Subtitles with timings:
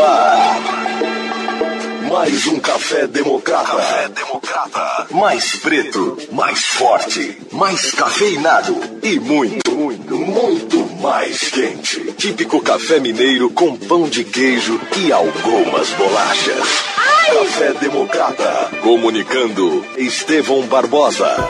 [0.00, 0.60] no ar.
[2.10, 3.76] Mais um café democrata.
[3.76, 5.06] Café democrata.
[5.10, 12.12] Mais preto, mais forte, mais cafeinado e muito, muito, muito mais quente.
[12.12, 16.68] Típico café mineiro com pão de queijo e algumas bolachas.
[17.26, 18.70] Café democrata.
[18.82, 21.48] Comunicando Estevão Barbosa.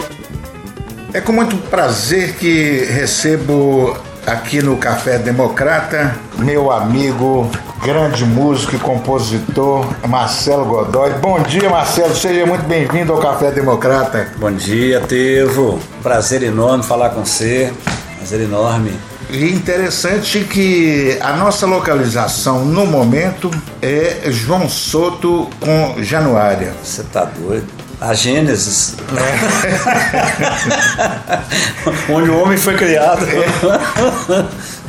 [1.12, 3.96] É com muito prazer que recebo
[4.26, 7.50] aqui no Café Democrata meu amigo,
[7.82, 11.14] grande músico e compositor Marcelo Godoy.
[11.14, 14.28] Bom dia, Marcelo, seja muito bem-vindo ao Café Democrata.
[14.36, 15.80] Bom dia, Tevo.
[16.02, 17.72] Prazer enorme falar com você.
[18.18, 18.92] Prazer enorme.
[19.30, 26.74] E interessante que a nossa localização no momento é João Soto com Januária.
[26.82, 27.66] Você tá doido?
[28.00, 28.96] A Gênesis.
[32.08, 32.12] É.
[32.12, 33.24] Onde o homem foi criado.
[33.26, 34.46] É.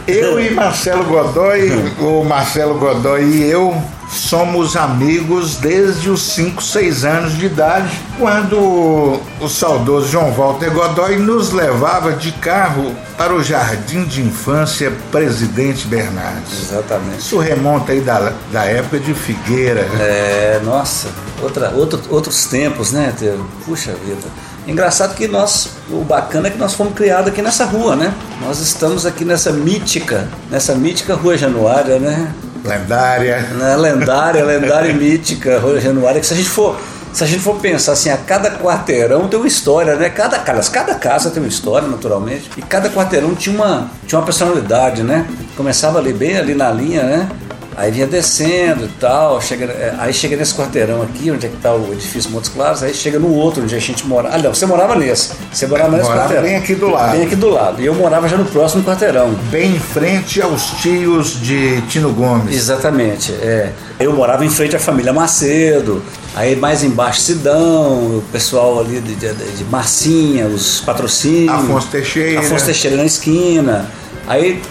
[0.08, 1.70] Eu e Marcelo Godoy,
[2.00, 3.76] o Marcelo Godoy e eu
[4.12, 11.18] somos amigos desde os 5, 6 anos de idade, quando o saudoso João Walter Godoy
[11.18, 16.70] nos levava de carro para o Jardim de Infância Presidente Bernardes.
[16.70, 17.20] Exatamente.
[17.20, 19.88] Isso remonta aí da, da época de Figueira.
[20.00, 21.08] É, nossa,
[21.42, 23.46] outra, outro, outros tempos, né, Teu?
[23.66, 24.28] Puxa vida.
[24.68, 28.14] Engraçado que nós, o bacana é que nós fomos criados aqui nessa rua, né?
[28.42, 32.32] Nós estamos aqui nessa mítica, nessa mítica Rua Januária, né?
[32.64, 33.42] Lendária.
[33.42, 33.76] Né?
[33.76, 36.78] Lendária, lendária e mítica Rua Januária, que se a gente for
[37.14, 40.10] se a gente for pensar assim, a cada quarteirão tem uma história, né?
[40.10, 42.50] Cada, cada casa tem uma história, naturalmente.
[42.56, 45.28] E cada quarteirão tinha uma, tinha uma personalidade, né?
[45.58, 47.30] Começava ali bem ali na linha, né?
[47.76, 51.56] Aí vinha descendo e tal, chega, é, aí chega nesse quarteirão aqui, onde é que
[51.56, 54.30] está o edifício Montes Claros, aí chega no outro, onde a gente mora.
[54.32, 55.32] Ah, não, você morava nesse.
[55.52, 56.44] Você morava nesse morava quarteirão.
[56.44, 57.12] Bem aqui do lado.
[57.12, 57.82] Bem aqui do lado.
[57.82, 59.34] E eu morava já no próximo quarteirão.
[59.50, 62.56] Bem em frente aos tios de Tino Gomes.
[62.56, 63.72] Exatamente, é.
[64.00, 66.04] Eu morava em frente à família Macedo,
[66.36, 71.54] aí mais embaixo Sidão, o pessoal ali de, de, de Marcinha, os patrocínios.
[71.54, 72.40] Afonso Teixeira.
[72.40, 73.90] Afonso Teixeira na esquina.
[74.32, 74.62] Aí,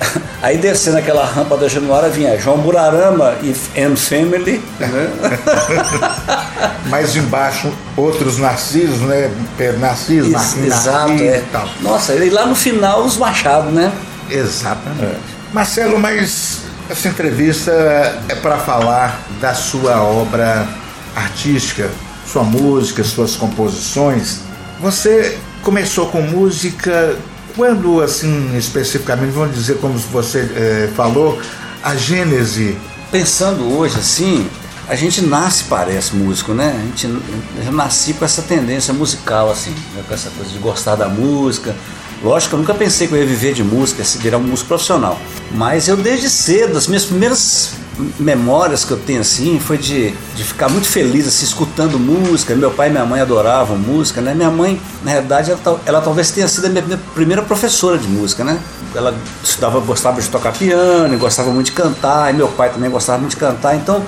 [0.41, 4.59] aí descendo aquela rampa da Januária vinha João Burarama e and Family.
[4.79, 4.89] Né?
[6.89, 9.31] Mais embaixo, outros Narcisos, né?
[9.79, 11.37] Narciso, Narciso, Exato, é.
[11.37, 11.69] e tal.
[11.83, 13.93] Nossa, e lá no final os Machado, né?
[14.31, 15.05] Exatamente.
[15.05, 15.17] É.
[15.53, 17.71] Marcelo, mas essa entrevista
[18.31, 20.67] é para falar da sua obra
[21.15, 21.91] artística,
[22.27, 24.41] sua música, suas composições.
[24.81, 27.19] Você começou com música
[27.61, 31.39] quando, assim, especificamente, vamos dizer como você é, falou,
[31.83, 32.75] a gênese.
[33.13, 34.49] Pensando hoje assim,
[34.89, 36.75] a gente nasce, parece, músico, né?
[36.75, 37.07] A gente,
[37.67, 40.03] eu nasci com essa tendência musical, assim, né?
[40.09, 41.77] com essa coisa de gostar da música.
[42.25, 45.21] Lógico, eu nunca pensei que eu ia viver de música, se virar um músico profissional.
[45.53, 47.73] Mas eu, desde cedo, as minhas primeiras
[48.19, 52.55] memórias que eu tenho assim foi de, de ficar muito feliz assim, escutando música.
[52.55, 54.35] Meu pai e minha mãe adoravam música, né?
[54.35, 58.45] Minha mãe, na realidade, ela, ela talvez tenha sido a minha, primeira professora de música,
[58.45, 58.59] né?
[58.95, 63.19] Ela estudava, gostava de tocar piano, gostava muito de cantar, e meu pai também gostava
[63.19, 63.77] muito de cantar.
[63.77, 64.05] Então,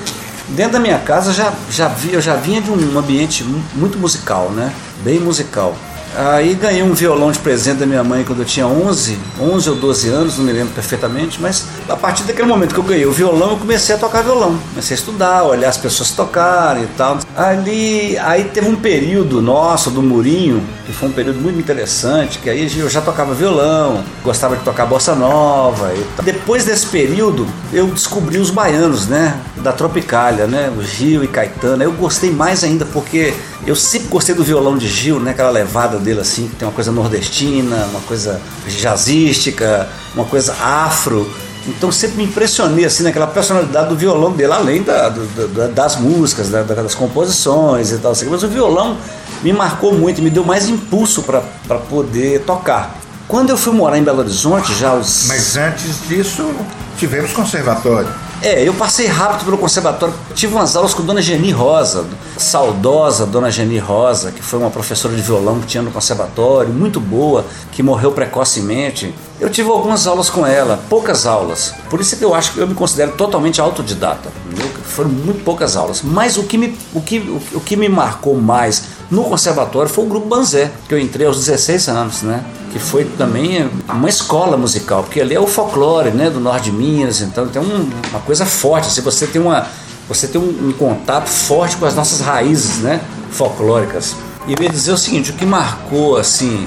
[0.48, 3.44] dentro da minha casa já, já vi, eu já vinha de um ambiente
[3.74, 4.72] muito musical, né?
[5.04, 5.76] Bem musical.
[6.14, 9.76] Aí ganhei um violão de presente da minha mãe quando eu tinha 11, 11 ou
[9.76, 13.12] 12 anos, não me lembro perfeitamente, mas a partir daquele momento que eu ganhei o
[13.12, 14.58] violão, eu comecei a tocar violão.
[14.70, 17.18] Comecei a estudar, olhar as pessoas tocarem e tal.
[17.36, 22.50] Ali, aí teve um período nosso do Murinho, que foi um período muito interessante, que
[22.50, 26.24] aí eu já tocava violão, gostava de tocar bossa nova e tal.
[26.24, 31.82] Depois desse período, eu descobri os baianos, né, da Tropicália, né, o Gil e Caetano.
[31.82, 33.32] Eu gostei mais ainda porque
[33.66, 36.74] eu sempre gostei do violão de Gil, né, aquela levada dele assim, que tem uma
[36.74, 41.30] coisa nordestina, uma coisa jazzística, uma coisa afro.
[41.66, 46.50] Então sempre me impressionei assim naquela personalidade do violão dele, além da, do, das músicas,
[46.50, 48.12] da, das composições e tal.
[48.12, 48.26] Assim.
[48.28, 48.96] Mas o violão
[49.42, 52.96] me marcou muito, me deu mais impulso para poder tocar.
[53.28, 55.26] Quando eu fui morar em Belo Horizonte, já os.
[55.28, 56.50] Mas antes disso,
[56.98, 58.08] tivemos conservatório.
[58.42, 60.12] É, eu passei rápido pelo conservatório.
[60.34, 62.04] Tive umas aulas com Dona Geni Rosa,
[62.36, 66.98] saudosa Dona Geni Rosa, que foi uma professora de violão que tinha no conservatório, muito
[66.98, 69.14] boa, que morreu precocemente.
[69.38, 71.72] Eu tive algumas aulas com ela, poucas aulas.
[71.88, 74.28] Por isso que eu acho que eu me considero totalmente autodidata.
[74.46, 74.68] Entendeu?
[74.82, 76.02] Foram muito poucas aulas.
[76.02, 77.18] Mas o que, me, o, que,
[77.54, 78.82] o que me marcou mais
[79.12, 82.42] no conservatório foi o grupo Banzé, que eu entrei aos 16 anos, né?
[82.72, 86.72] Que foi também uma escola musical, porque ali é o folclore, né, do norte de
[86.72, 89.66] Minas, então tem um, uma coisa forte, se você tem uma
[90.08, 94.16] você tem um, um, contato forte com as nossas raízes, né, folclóricas.
[94.48, 96.66] E eu ia dizer o seguinte, o que marcou assim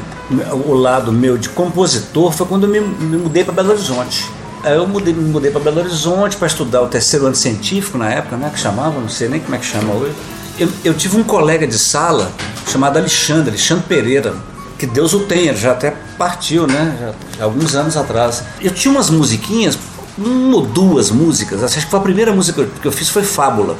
[0.66, 4.30] o lado meu de compositor foi quando eu me, me mudei para Belo Horizonte.
[4.64, 8.10] Aí eu mudei, me mudei para Belo Horizonte para estudar o terceiro ano científico na
[8.12, 8.52] época, né?
[8.54, 10.14] Que chamava, não sei nem como é que chama hoje.
[10.58, 12.32] Eu, eu tive um colega de sala
[12.72, 14.34] chamado Alexandre, Alexandre Pereira,
[14.78, 17.14] que Deus o tenha, ele já até partiu, né?
[17.38, 18.44] Já, alguns anos atrás.
[18.62, 19.78] Eu tinha umas musiquinhas,
[20.18, 23.78] uma ou duas músicas, acho que foi a primeira música que eu fiz foi Fábula.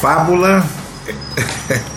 [0.00, 0.64] Fábula.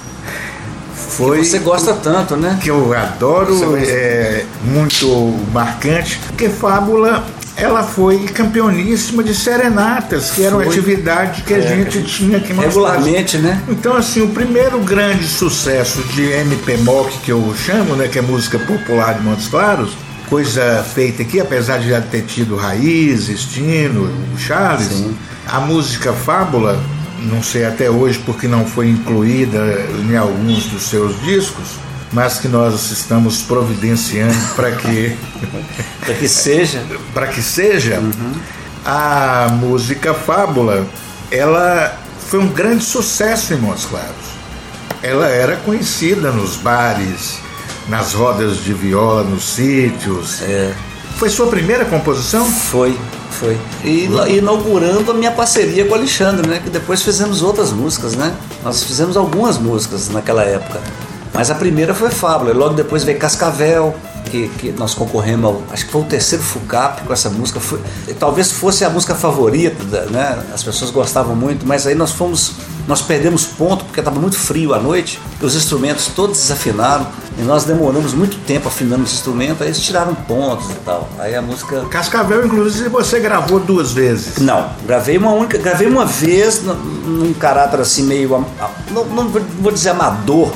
[0.95, 2.57] foi que você gosta tanto, né?
[2.61, 5.07] Que eu adoro, é muito
[5.51, 6.19] marcante.
[6.27, 7.25] Porque Fábula
[7.55, 12.15] ela foi campeoníssima de serenatas, que era uma atividade que a, é, gente, a gente
[12.15, 13.61] tinha no Regularmente, né?
[13.69, 18.21] Então, assim, o primeiro grande sucesso de MP Mock, que eu chamo, né, que é
[18.21, 19.91] música popular de Montes Claros,
[20.29, 25.15] coisa feita aqui, apesar de já ter tido Raízes, Tino, Charles, Sim.
[25.45, 26.81] a música Fábula,
[27.19, 29.59] não sei até hoje porque não foi incluída
[30.09, 31.77] em alguns dos seus discos,
[32.11, 35.15] mas que nós estamos providenciando para que
[36.05, 36.83] para que seja.
[37.13, 38.33] Para que seja uhum.
[38.85, 40.85] a música Fábula
[41.29, 41.97] ela
[42.27, 44.31] foi um grande sucesso em Montes Claros.
[45.01, 47.39] Ela era conhecida nos bares
[47.87, 50.41] nas rodas de viola nos sítios.
[50.41, 50.73] É.
[51.17, 52.45] foi sua primeira composição?
[52.45, 52.97] Foi
[53.31, 53.57] foi.
[53.83, 56.59] E inaugurando a minha parceria com o Alexandre né?
[56.63, 58.35] Que depois fizemos outras músicas né?
[58.63, 60.79] Nós fizemos algumas músicas naquela época
[61.33, 63.95] mas a primeira foi Fábula, e logo depois veio Cascavel,
[64.31, 67.59] que, que nós concorremos ao, acho que foi o terceiro FUCAP com essa música.
[67.59, 67.79] Foi,
[68.17, 70.41] talvez fosse a música favorita, né?
[70.53, 72.53] As pessoas gostavam muito, mas aí nós fomos,
[72.87, 77.05] nós perdemos ponto porque estava muito frio à noite, os instrumentos todos desafinaram
[77.37, 81.09] e nós demoramos muito tempo afinando os instrumentos, aí eles tiraram pontos e tal.
[81.19, 81.81] Aí a música.
[81.89, 84.37] Cascavel, inclusive, você gravou duas vezes.
[84.37, 88.45] Não, gravei uma única, gravei uma vez num caráter assim meio.
[88.89, 90.51] Não, não vou dizer amador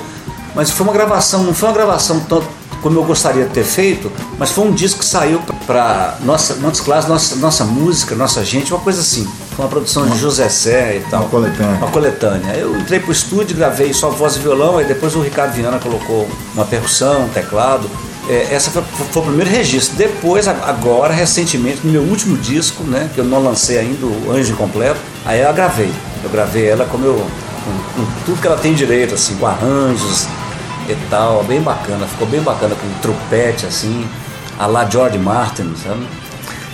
[0.56, 2.48] mas foi uma gravação, não foi uma gravação tanto
[2.86, 6.82] como eu gostaria de ter feito, mas foi um disco que saiu para nossa Montes
[6.82, 9.28] Claros, nossa, nossa música, nossa gente, uma coisa assim.
[9.56, 11.22] Foi uma produção de José Sé e tal.
[11.22, 11.78] Uma coletânea.
[11.78, 12.54] Uma coletânea.
[12.54, 16.30] Eu entrei pro estúdio, gravei só voz e violão, aí depois o Ricardo Viana colocou
[16.54, 17.90] uma percussão, um teclado.
[18.30, 19.96] É, essa foi, foi, o primeiro registro.
[19.96, 24.54] Depois, agora, recentemente, no meu último disco, né, que eu não lancei ainda, o Anjo
[24.54, 25.92] Incompleto, aí eu gravei.
[26.24, 30.28] Eu gravei ela como eu, com, com tudo que ela tem direito, assim, com arranjos,
[30.94, 34.08] e tal, bem bacana, ficou bem bacana com um trupete assim,
[34.60, 36.06] a lá George Martin, sabe?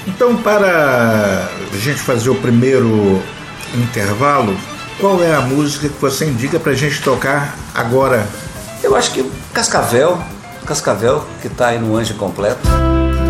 [0.08, 3.22] Então, para a gente fazer o primeiro
[3.74, 4.56] intervalo,
[5.00, 8.28] qual é a música que você indica para a gente tocar agora?
[8.84, 10.19] Eu acho que Cascavel,
[10.66, 12.68] Cascavel, que está aí no Anjo Completo.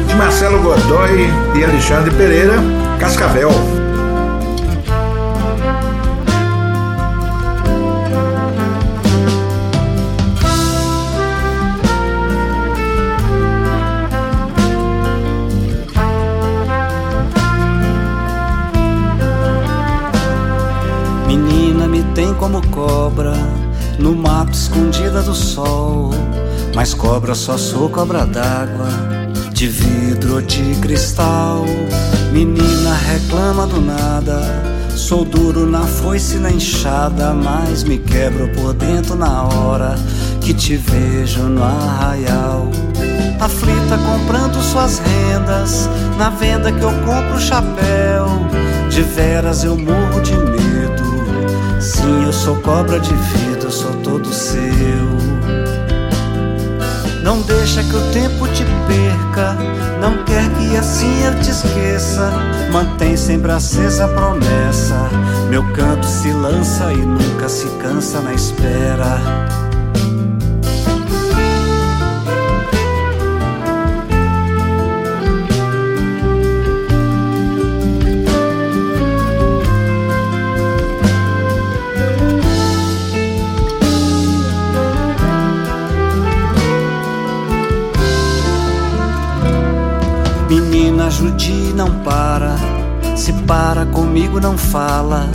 [0.07, 2.55] De Marcelo Godoy e Alexandre Pereira,
[2.99, 3.80] Cascavel.
[25.31, 26.09] Do sol.
[26.75, 28.89] Mas cobra só sou cobra d'água,
[29.53, 31.63] de vidro ou de cristal.
[32.33, 34.41] Menina reclama do nada,
[34.95, 39.95] sou duro na foice na enxada, mas me quebro por dentro na hora
[40.41, 42.67] que te vejo no arraial.
[43.39, 48.27] Aflita comprando suas rendas, na venda que eu compro chapéu.
[48.89, 51.11] De veras eu morro de medo
[51.81, 55.30] Sim, eu sou cobra de vida, eu sou todo seu.
[57.23, 59.55] Não deixa que o tempo te perca,
[60.01, 62.31] não quer que assim eu te esqueça.
[62.71, 65.09] Mantém sempre acesa a promessa.
[65.49, 69.19] Meu canto se lança e nunca se cansa na espera.
[91.21, 92.55] Judy não para,
[93.15, 95.29] se para comigo não fala.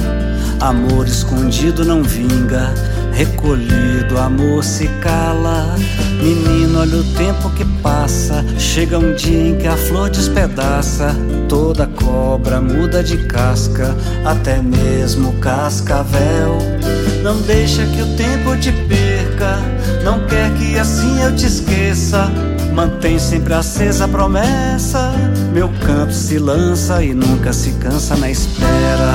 [0.58, 2.74] Amor escondido não vinga,
[3.12, 5.76] recolhido amor se cala.
[6.20, 11.14] Menino, olha o tempo que passa, chega um dia em que a flor despedaça.
[11.48, 16.58] Toda cobra muda de casca, até mesmo cascavel.
[17.22, 19.60] Não deixa que o tempo te perca,
[20.02, 22.28] não quer que assim eu te esqueça.
[22.76, 25.10] Mantém sempre acesa a promessa.
[25.50, 29.14] Meu canto se lança e nunca se cansa na espera.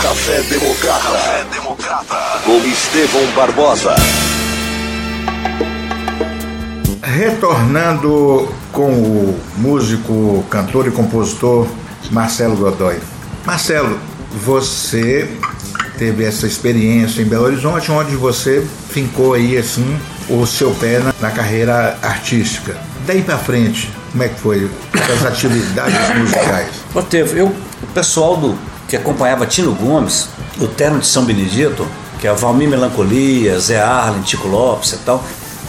[0.00, 1.02] Café Democrata.
[1.02, 2.16] Café Democrata.
[2.46, 3.94] Com Estevão Barbosa.
[7.10, 11.66] Retornando com o músico, cantor e compositor
[12.12, 12.98] Marcelo Godoy.
[13.44, 13.98] Marcelo,
[14.44, 15.28] você
[15.98, 19.98] teve essa experiência em Belo Horizonte, onde você fincou aí assim
[20.28, 22.76] o seu pé na, na carreira artística.
[23.04, 24.70] Daí para frente, como é que foi
[25.12, 26.68] as atividades musicais?
[26.94, 27.46] Otávio, eu,
[27.82, 30.28] o pessoal do que acompanhava Tino Gomes,
[30.60, 31.84] o Terno de São Benedito,
[32.20, 35.24] que é Valmir Melancolia, Zé Arlen, Tico Lopes e tal,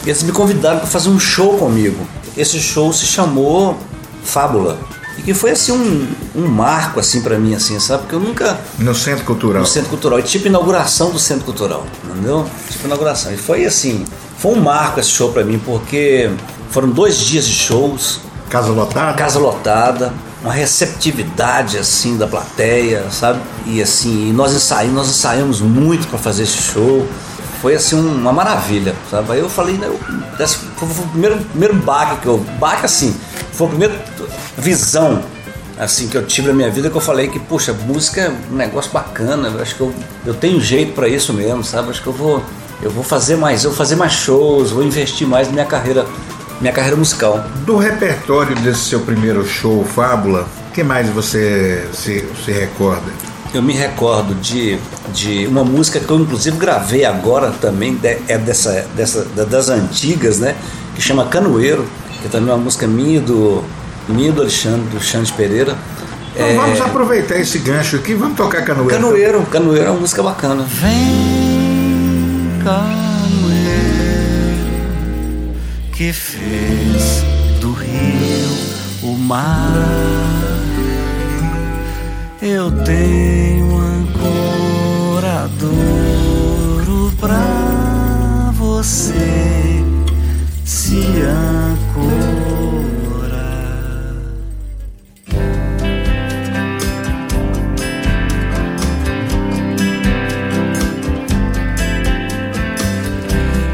[0.05, 2.07] eles me convidaram para fazer um show comigo.
[2.35, 3.77] Esse show se chamou
[4.23, 4.79] Fábula.
[5.17, 8.03] E que foi assim um, um marco assim para mim assim, sabe?
[8.03, 9.61] Porque eu nunca no Centro Cultural.
[9.61, 12.45] No Centro Cultural, e tipo inauguração do Centro Cultural, entendeu?
[12.69, 13.33] Tipo inauguração.
[13.33, 14.05] E foi assim,
[14.37, 16.31] foi um marco esse show para mim porque
[16.69, 18.19] foram dois dias de shows.
[18.49, 19.13] Casa lotada?
[19.13, 23.39] Casa lotada, uma receptividade assim da plateia, sabe?
[23.65, 27.07] E assim, nós ensaiamos, nós ensaiamos muito para fazer esse show
[27.61, 29.33] foi assim uma maravilha, sabe?
[29.33, 29.99] Aí eu falei, né, eu,
[30.47, 32.39] foi, foi, o primeiro, primeiro baque que eu.
[32.59, 33.15] Baque assim,
[33.53, 34.05] foi a primeira
[34.57, 35.23] visão
[35.77, 38.55] assim que eu tive na minha vida que eu falei que, puxa, música é um
[38.55, 39.93] negócio bacana, acho que eu,
[40.25, 41.89] eu tenho jeito para isso mesmo, sabe?
[41.89, 42.43] Acho que eu vou.
[42.81, 46.03] Eu vou fazer mais, eu vou fazer mais shows, vou investir mais na minha carreira,
[46.59, 47.43] minha carreira musical.
[47.63, 53.11] Do repertório desse seu primeiro show, Fábula, o que mais você se, se recorda?
[53.53, 54.77] Eu me recordo de,
[55.13, 60.55] de uma música que eu inclusive gravei agora também, é dessa, dessa, das antigas, né?
[60.95, 61.85] Que chama Canoeiro,
[62.21, 63.63] que é também uma música minha do,
[64.07, 65.75] minha do Alexandre, do Xande Pereira.
[66.33, 66.55] Então é...
[66.55, 68.89] vamos aproveitar esse gancho aqui, vamos tocar Canoeiro.
[68.89, 70.63] Canoeiro, Canoeiro é uma música bacana.
[70.63, 73.01] Vem, canoeiro,
[75.91, 77.23] que fez
[77.59, 78.49] do rio
[79.03, 80.30] o mar
[82.41, 85.51] eu tenho ancoradouro
[87.19, 89.83] pra você
[90.65, 92.01] se ancorar.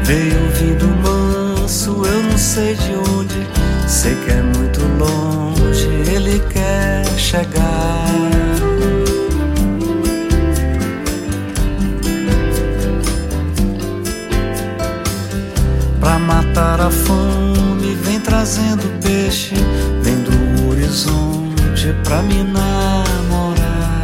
[0.04, 3.46] Veio vindo manso, eu não sei de onde,
[3.88, 8.37] sei que é muito longe, ele quer chegar.
[16.28, 19.54] Matar a fome, vem trazendo peixe,
[20.02, 24.02] vem do horizonte pra me namorar.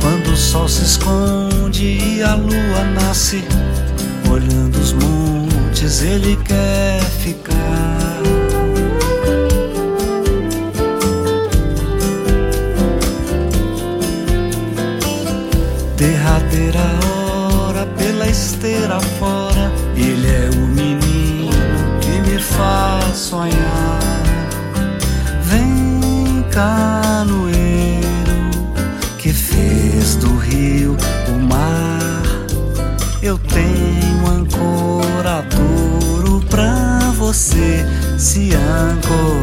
[0.00, 3.44] Quando o sol se esconde e a lua nasce,
[4.30, 8.23] olhando os montes, ele quer ficar.
[16.54, 19.72] Derradeira hora pela esteira fora.
[19.96, 21.50] Ele é o menino
[22.00, 23.98] que me faz sonhar.
[25.42, 28.04] Vem, canoeiro,
[29.18, 30.96] que fez do rio
[31.28, 32.22] o mar.
[33.22, 39.33] Eu tenho ancoradouro pra você se ancorar.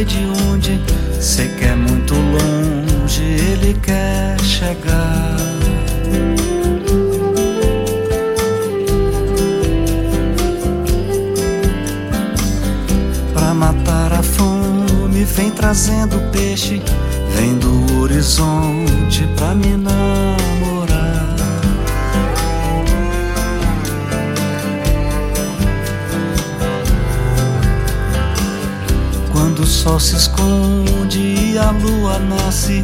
[0.00, 0.80] Sei de onde,
[1.20, 5.36] sei que é muito longe, ele quer chegar.
[13.34, 16.80] Pra matar a fome, vem trazendo peixe,
[17.34, 19.76] vem do horizonte pra me
[29.70, 32.82] sol se esconde e a lua nasce,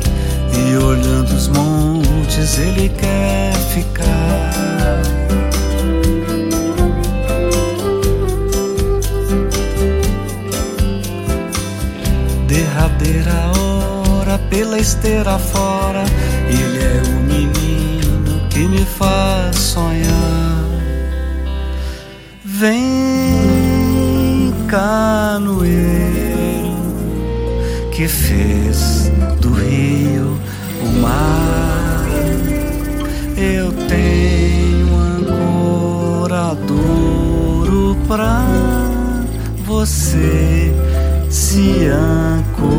[0.55, 5.03] e olhando os montes ele quer ficar.
[12.47, 16.05] Derradeira hora pela esteira fora,
[16.49, 20.65] ele é o menino que me faz sonhar.
[22.45, 22.85] Vem,
[24.69, 26.06] canoeiro
[27.97, 29.11] que fez
[29.41, 30.39] do rio
[30.83, 32.07] o mar.
[33.39, 38.45] Eu tenho agora duro pra
[39.65, 40.75] você
[41.31, 42.77] se ancorar.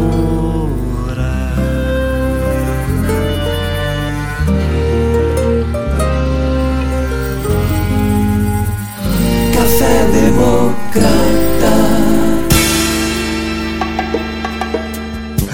[9.52, 11.37] Café Democrático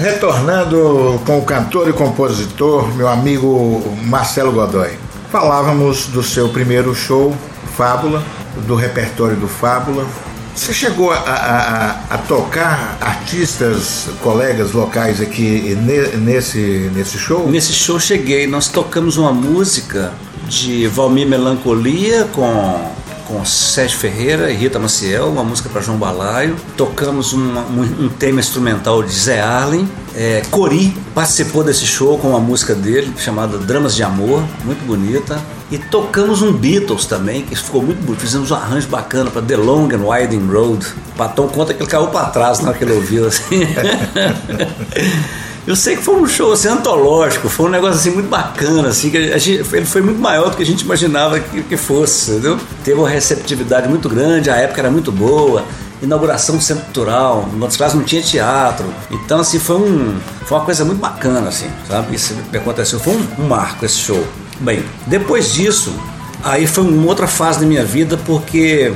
[0.04, 4.90] Retornando com o cantor e compositor, meu amigo Marcelo Godoy.
[5.32, 7.34] Falávamos do seu primeiro show,
[7.74, 8.22] Fábula,
[8.66, 10.06] do repertório do Fábula.
[10.54, 15.74] Você chegou a, a, a tocar artistas, colegas locais aqui
[16.20, 17.48] nesse, nesse show?
[17.48, 18.46] Nesse show cheguei.
[18.46, 20.12] Nós tocamos uma música
[20.46, 22.92] de Valmir Melancolia com
[23.26, 26.56] com Sérgio Ferreira e Rita Maciel, uma música para João Balaio.
[26.76, 29.88] Tocamos uma, um, um, tema instrumental de Zé Arlen.
[30.14, 35.40] É, Cori participou desse show com uma música dele chamada Dramas de Amor, muito bonita.
[35.70, 38.20] E tocamos um Beatles também, que ficou muito bonito.
[38.20, 40.86] Fizemos um arranjo bacana para The Long and Winding Road.
[41.14, 43.60] O Patão conta que ele caiu para trás na hora que ele ouviu assim.
[45.66, 49.10] Eu sei que foi um show assim, antológico, foi um negócio assim muito bacana, assim,
[49.10, 52.32] que a gente, ele foi muito maior do que a gente imaginava que, que fosse,
[52.32, 52.58] entendeu?
[52.84, 55.64] Teve uma receptividade muito grande, a época era muito boa,
[56.02, 58.84] inauguração do Centro Cultural, em outras classes não tinha teatro.
[59.10, 62.14] Então, assim, foi, um, foi uma coisa muito bacana, assim, sabe?
[62.14, 64.22] Isso aconteceu, foi um, um marco esse show.
[64.60, 65.94] Bem, depois disso,
[66.42, 68.92] aí foi uma outra fase da minha vida, porque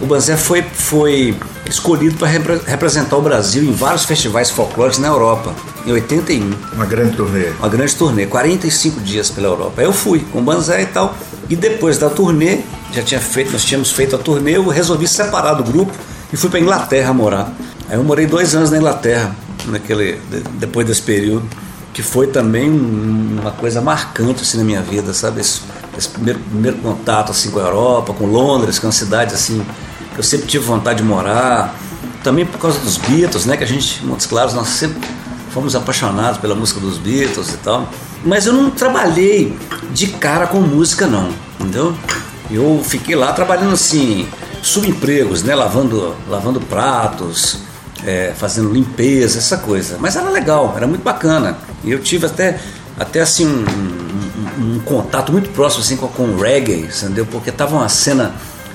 [0.00, 1.36] o Banzé foi, foi
[1.72, 5.54] escolhido para repre representar o Brasil em vários festivais folclóricos na Europa,
[5.86, 6.52] em 81.
[6.74, 7.48] Uma grande turnê.
[7.58, 9.80] Uma grande turnê, 45 dias pela Europa.
[9.80, 11.16] Aí eu fui com o Banzé e tal,
[11.48, 12.60] e depois da turnê,
[12.92, 15.92] já tinha feito, nós tínhamos feito a turnê, eu resolvi separar do grupo
[16.32, 17.52] e fui para Inglaterra morar.
[17.88, 19.34] Aí eu morei dois anos na Inglaterra,
[19.66, 20.20] naquele,
[20.54, 21.48] depois desse período,
[21.92, 25.40] que foi também uma coisa marcante assim, na minha vida, sabe?
[25.40, 25.60] Esse,
[25.96, 29.64] esse primeiro, primeiro contato assim, com a Europa, com Londres, que é uma cidade assim
[30.22, 31.74] eu sempre tive vontade de morar.
[32.22, 33.56] Também por causa dos Beatles, né?
[33.56, 35.00] Que a gente, Montes Claros, nós sempre
[35.50, 37.88] fomos apaixonados pela música dos Beatles e tal.
[38.24, 39.58] Mas eu não trabalhei
[39.92, 41.92] de cara com música, não, entendeu?
[42.48, 44.28] Eu fiquei lá trabalhando assim,
[44.62, 45.56] subempregos, né?
[45.56, 47.58] Lavando, lavando pratos,
[48.04, 49.96] é, fazendo limpeza, essa coisa.
[49.98, 51.58] Mas era legal, era muito bacana.
[51.82, 52.60] E eu tive até,
[52.96, 53.64] até assim um,
[54.62, 57.26] um, um contato muito próximo assim, com, com o reggae, entendeu?
[57.26, 58.32] Porque tava uma cena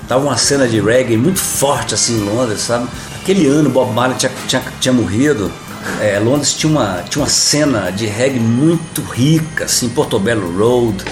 [0.08, 2.88] Tava uma cena de reggae muito forte assim em Londres, sabe?
[3.20, 5.52] Aquele ano Bob Marley tinha, tinha, tinha morrido.
[6.00, 11.04] É, Londres tinha uma, tinha uma cena de reggae muito rica, assim, Portobello Road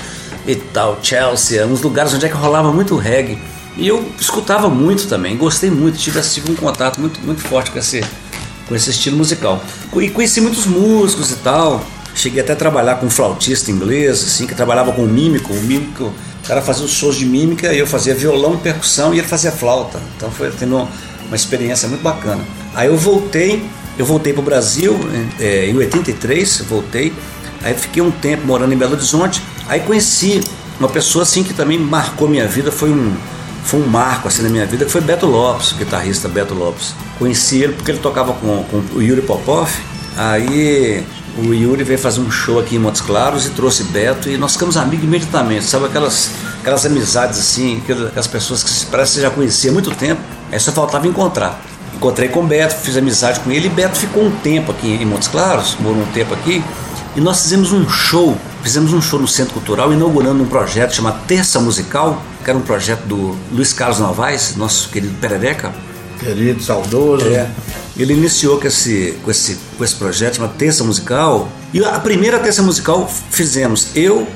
[0.46, 3.38] e tal, Chelsea, uns lugares onde é que rolava muito reggae.
[3.76, 7.78] E eu escutava muito também, gostei muito, tive, tive um contato muito, muito forte com
[7.78, 8.02] esse,
[8.66, 9.62] com esse estilo musical.
[9.94, 11.84] E conheci muitos músicos e tal.
[12.14, 15.52] Cheguei até a trabalhar com um flautista inglês, assim, que trabalhava com um mímico.
[15.52, 16.10] O mímico
[16.46, 19.50] o cara fazia os shows de mímica e eu fazia violão percussão e ele fazia
[19.50, 20.00] flauta.
[20.16, 20.76] Então foi tendo
[21.26, 22.40] uma experiência muito bacana.
[22.72, 23.66] Aí eu voltei,
[23.98, 24.96] eu voltei para o Brasil
[25.40, 27.12] é, em 83, voltei.
[27.62, 29.42] Aí fiquei um tempo morando em Belo Horizonte.
[29.66, 30.40] Aí conheci
[30.78, 33.12] uma pessoa assim que também marcou minha vida, foi um
[33.64, 36.94] foi um marco assim na minha vida, que foi Beto Lopes, o guitarrista Beto Lopes.
[37.18, 39.68] Conheci ele porque ele tocava com, com o Yuri Popov.
[40.16, 41.04] Aí
[41.36, 44.52] o Yuri veio fazer um show aqui em Montes Claros e trouxe Beto e nós
[44.52, 49.30] ficamos amigos imediatamente, sabe aquelas, aquelas amizades assim, aquelas pessoas que parece que você já
[49.30, 51.62] conhecia há muito tempo, aí só faltava encontrar.
[51.94, 55.04] Encontrei com o Beto, fiz amizade com ele e Beto ficou um tempo aqui em
[55.04, 56.62] Montes Claros, morou um tempo aqui,
[57.14, 61.26] e nós fizemos um show, fizemos um show no Centro Cultural inaugurando um projeto chamado
[61.26, 65.72] Terça Musical, que era um projeto do Luiz Carlos Novaes, nosso querido Perereca.
[66.18, 67.26] Querido, saudoso.
[67.26, 67.50] É.
[67.98, 71.48] Ele iniciou com esse, com esse, com esse projeto, uma terça musical.
[71.72, 74.26] E a primeira terça musical fizemos eu,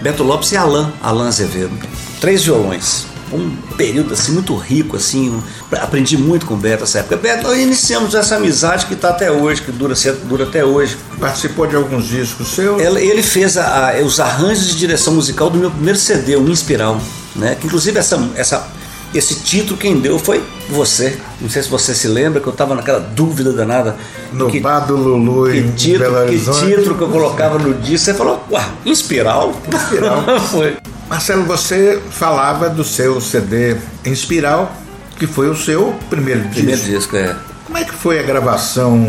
[0.00, 1.72] Beto Lopes e Alan, Alan Azevedo.
[2.20, 3.06] Três violões.
[3.32, 5.40] Um período assim muito rico, assim.
[5.70, 7.16] Aprendi muito com o Beto nessa época.
[7.16, 10.96] Beto, nós iniciamos essa amizade que está até hoje, que dura, dura até hoje.
[11.20, 12.80] Participou de alguns discos seus?
[12.80, 16.48] Ele, ele fez a, a, os arranjos de direção musical do meu primeiro CD, o
[16.48, 17.00] Inspiral.
[17.36, 17.54] Né?
[17.54, 18.66] Que inclusive essa, essa
[19.12, 21.18] esse título quem deu foi você.
[21.40, 23.96] Não sei se você se lembra que eu estava naquela dúvida danada.
[24.32, 28.06] No que, bar do Lulu que título, que título que eu colocava no disco.
[28.06, 29.52] Você falou, uau, Inspiral?
[29.72, 30.40] Inspiral.
[30.50, 30.76] foi.
[31.08, 34.72] Marcelo, você falava do seu CD Inspiral,
[35.18, 36.54] que foi o seu primeiro disco.
[36.54, 37.36] Primeiro disco, é.
[37.66, 39.06] Como é que foi a gravação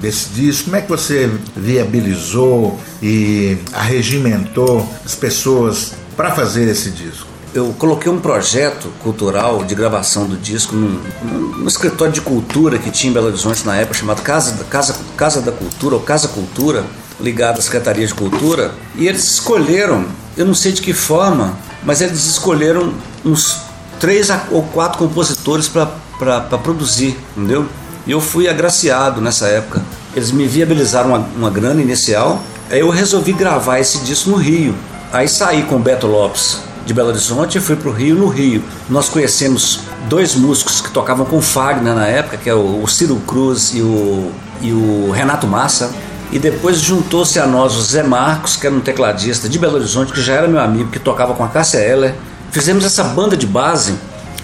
[0.00, 0.64] desse disco?
[0.64, 7.33] Como é que você viabilizou e arregimentou as pessoas para fazer esse disco?
[7.54, 12.90] Eu coloquei um projeto cultural de gravação do disco num, num, escritório de cultura que
[12.90, 16.84] tinha em Belo Horizonte na época, chamado Casa, Casa, Casa da Cultura, ou Casa Cultura,
[17.20, 20.04] ligado à Secretaria de Cultura, e eles escolheram,
[20.36, 22.92] eu não sei de que forma, mas eles escolheram
[23.24, 23.60] uns
[24.00, 27.66] três ou quatro compositores para produzir, entendeu?
[28.04, 29.80] E eu fui agraciado nessa época.
[30.14, 34.74] Eles me viabilizaram uma, uma grana inicial, aí eu resolvi gravar esse disco no Rio.
[35.12, 38.16] Aí saí com o Beto Lopes, de Belo Horizonte e fui para o Rio.
[38.16, 42.86] No Rio, nós conhecemos dois músicos que tocavam com Fagner na época, que é o,
[42.86, 45.90] Ciro Cruz e o, e o Renato Massa.
[46.32, 50.12] E depois juntou-se a nós o Zé Marcos, que era um tecladista de Belo Horizonte,
[50.12, 52.14] que já era meu amigo, que tocava com a Cássia Eller.
[52.50, 53.94] Fizemos essa banda de base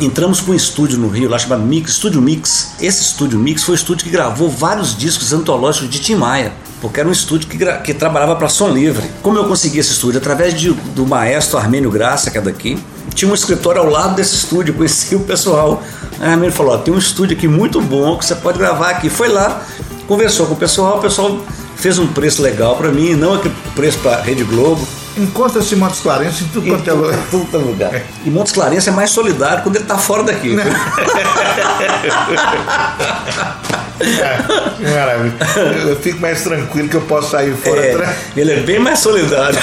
[0.01, 2.73] entramos para um estúdio no Rio, lá chamado Mix, Estúdio Mix.
[2.81, 7.01] Esse estúdio Mix foi o estúdio que gravou vários discos antológicos de Tim Maia, porque
[7.01, 9.05] era um estúdio que, que trabalhava para som livre.
[9.23, 10.19] Como eu consegui esse estúdio?
[10.19, 12.79] Através de, do maestro Armênio Graça, que é daqui.
[13.15, 15.83] Tinha um escritório ao lado desse estúdio, conheci o pessoal.
[16.19, 19.11] Aí o Armênio falou: tem um estúdio aqui muito bom que você pode gravar aqui.
[19.11, 19.63] Foi lá,
[20.07, 21.39] conversou com o pessoal, o pessoal
[21.77, 26.45] fez um preço legal para mim, não aquele preço para Rede Globo Encontra-se Montes Clarence
[26.45, 27.19] em tudo quanto é lugar.
[27.31, 28.03] Todo lugar.
[28.25, 30.57] E Montes Clarence é mais solidário quando ele está fora daqui.
[34.01, 35.35] É, maravilha.
[35.89, 37.81] Eu fico mais tranquilo que eu posso sair fora.
[37.81, 39.59] É, ele é bem mais solidário.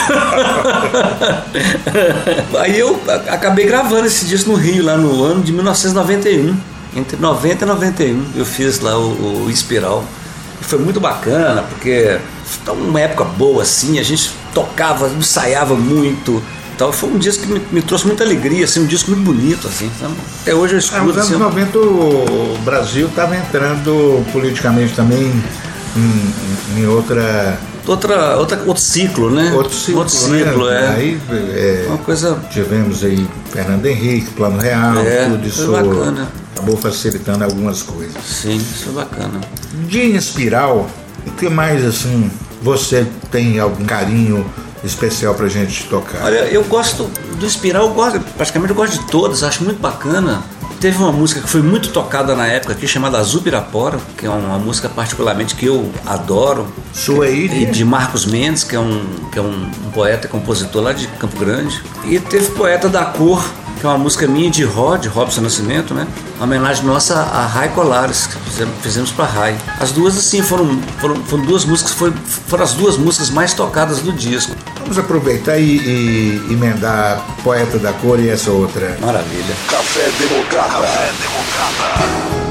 [2.60, 6.56] Aí eu acabei gravando esse disco no Rio, lá no ano de 1991.
[6.95, 10.04] Entre 90 e 91 eu fiz lá o, o Espiral.
[10.60, 16.41] E foi muito bacana, porque foi uma época boa assim, a gente tocava, ensaiava muito.
[16.77, 19.67] Então foi um disco que me, me, trouxe muita alegria, assim, um disco muito bonito,
[19.67, 19.89] assim.
[20.41, 21.01] Até hoje eu escuto.
[21.01, 25.33] É, nos anos assim, 90 o Brasil estava entrando politicamente também
[25.95, 27.57] em, em, outra.
[27.87, 29.53] Outra, outra, outro ciclo, né?
[29.55, 30.83] Outro ciclo, outro ciclo né?
[30.83, 30.87] é.
[30.89, 32.37] Aí, é, uma coisa...
[32.51, 35.71] Tivemos aí Fernando Henrique, Plano Real, é, tudo isso.
[35.71, 36.29] Bacana.
[36.53, 38.23] Acabou facilitando algumas coisas.
[38.23, 39.41] Sim, isso é bacana.
[39.87, 40.87] De Espiral,
[41.25, 42.29] o que mais assim
[42.61, 44.45] você tem algum carinho
[44.83, 46.23] especial pra gente tocar?
[46.23, 47.09] Olha, eu gosto
[47.39, 50.43] do Espiral, eu gosto, praticamente eu gosto de todas, acho muito bacana.
[50.79, 54.29] Teve uma música que foi muito tocada na época aqui, chamada Azul Pirapora, que é
[54.29, 56.67] uma música particularmente que eu adoro.
[56.93, 57.27] Sua?
[57.27, 60.93] E de Marcos Mendes, que é, um, que é um, um poeta e compositor lá
[60.93, 61.81] de Campo Grande.
[62.05, 63.43] E teve Poeta da Cor,
[63.77, 66.07] que é uma música minha de Rod, Robson Nascimento, né?
[66.37, 69.57] Uma homenagem nossa a Rai Colares, que fizemos, fizemos para Rai.
[69.79, 72.11] As duas, assim, foram, foram, foram duas músicas, foi,
[72.47, 74.55] foram as duas músicas mais tocadas do disco.
[74.79, 78.97] Vamos aproveitar e, e emendar Poeta da Cor e essa outra.
[79.01, 79.55] Maravilha.
[79.69, 80.69] Café Democrata.
[80.69, 82.46] Café Democrata.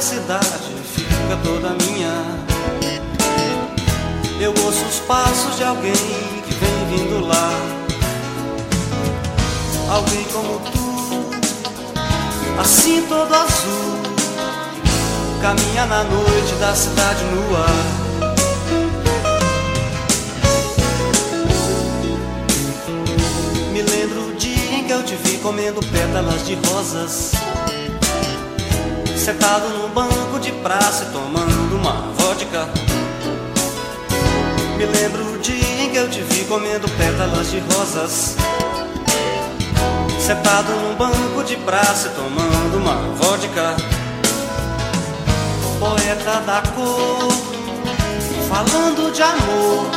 [0.00, 2.10] da cidade fica toda minha.
[4.40, 7.52] Eu ouço os passos de alguém que vem vindo lá.
[9.90, 11.30] Alguém como tu,
[12.58, 14.00] assim todo azul,
[15.42, 17.66] caminha na noite da cidade nua.
[23.70, 27.49] Me lembro o dia em que eu te vi comendo pétalas de rosas
[29.30, 32.68] sentado num banco de praça tomando uma vodka.
[34.76, 38.34] Me lembro o dia em que eu te vi comendo pétalas de rosas.
[40.18, 43.76] Sentado num banco de praça tomando uma vodka.
[45.78, 47.32] Poeta da cor,
[48.48, 49.90] falando de amor,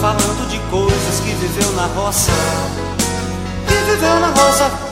[0.00, 2.32] falando de coisas que viveu na roça.
[3.68, 4.91] Que viveu na roça.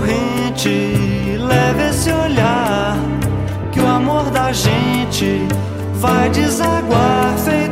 [0.00, 0.96] corrente,
[1.90, 2.96] esse olhar
[3.70, 5.46] que o amor da gente
[5.94, 7.69] vai desaguar feito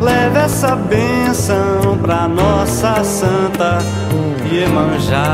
[0.00, 3.78] Leve essa benção pra nossa santa
[4.52, 5.24] Iemanjá.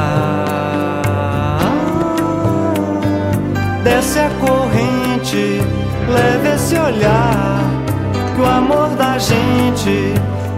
[3.83, 5.61] Desce a corrente,
[6.09, 7.61] leve esse olhar.
[8.35, 10.15] Que o amor da gente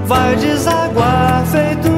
[0.06, 1.91] vai desaguar feito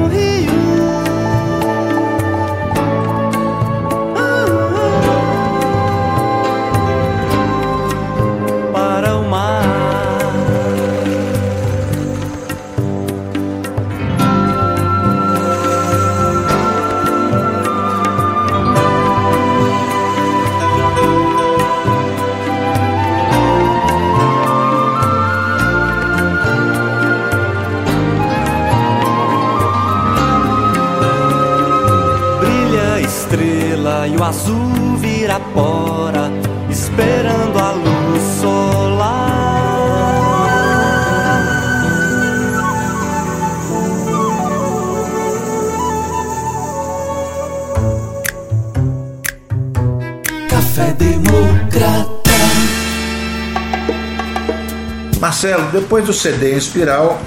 [55.75, 57.19] depois do CD em espiral,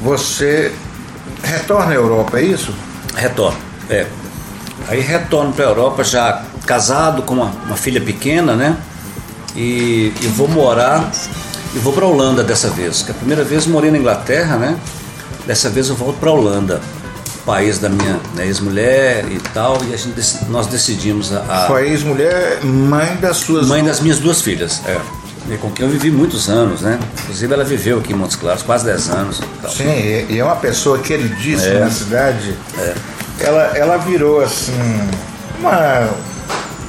[0.00, 0.72] você
[1.42, 2.72] retorna à Europa, é isso?
[3.16, 3.58] Retorno,
[3.90, 4.06] é.
[4.88, 8.76] Aí retorno para a Europa já casado com uma, uma, filha pequena, né?
[9.56, 11.10] E, e vou morar
[11.74, 13.02] e vou para a Holanda dessa vez.
[13.02, 14.78] Que a primeira vez morei na Inglaterra, né?
[15.44, 16.80] Dessa vez eu volto para a Holanda,
[17.44, 19.78] país da minha né, ex-mulher e tal.
[19.88, 21.40] E a gente, nós decidimos a.
[21.40, 23.66] a Sua ex-mulher, mãe das suas.
[23.66, 25.00] Mãe das minhas duas filhas, é.
[25.60, 26.98] Com quem eu vivi muitos anos, né?
[27.22, 29.40] Inclusive ela viveu aqui em Montes Claros, quase 10 anos.
[29.68, 31.80] Sim, e é uma pessoa queridíssima é.
[31.80, 32.54] na cidade.
[32.78, 32.94] É
[33.40, 34.72] ela, ela virou assim
[35.58, 36.08] uma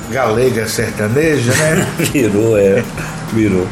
[0.10, 1.88] galega sertaneja, né?
[1.98, 2.84] virou, é,
[3.34, 3.68] virou.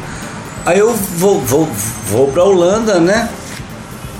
[0.64, 1.68] Aí eu vou, vou,
[2.08, 3.28] vou pra Holanda, né?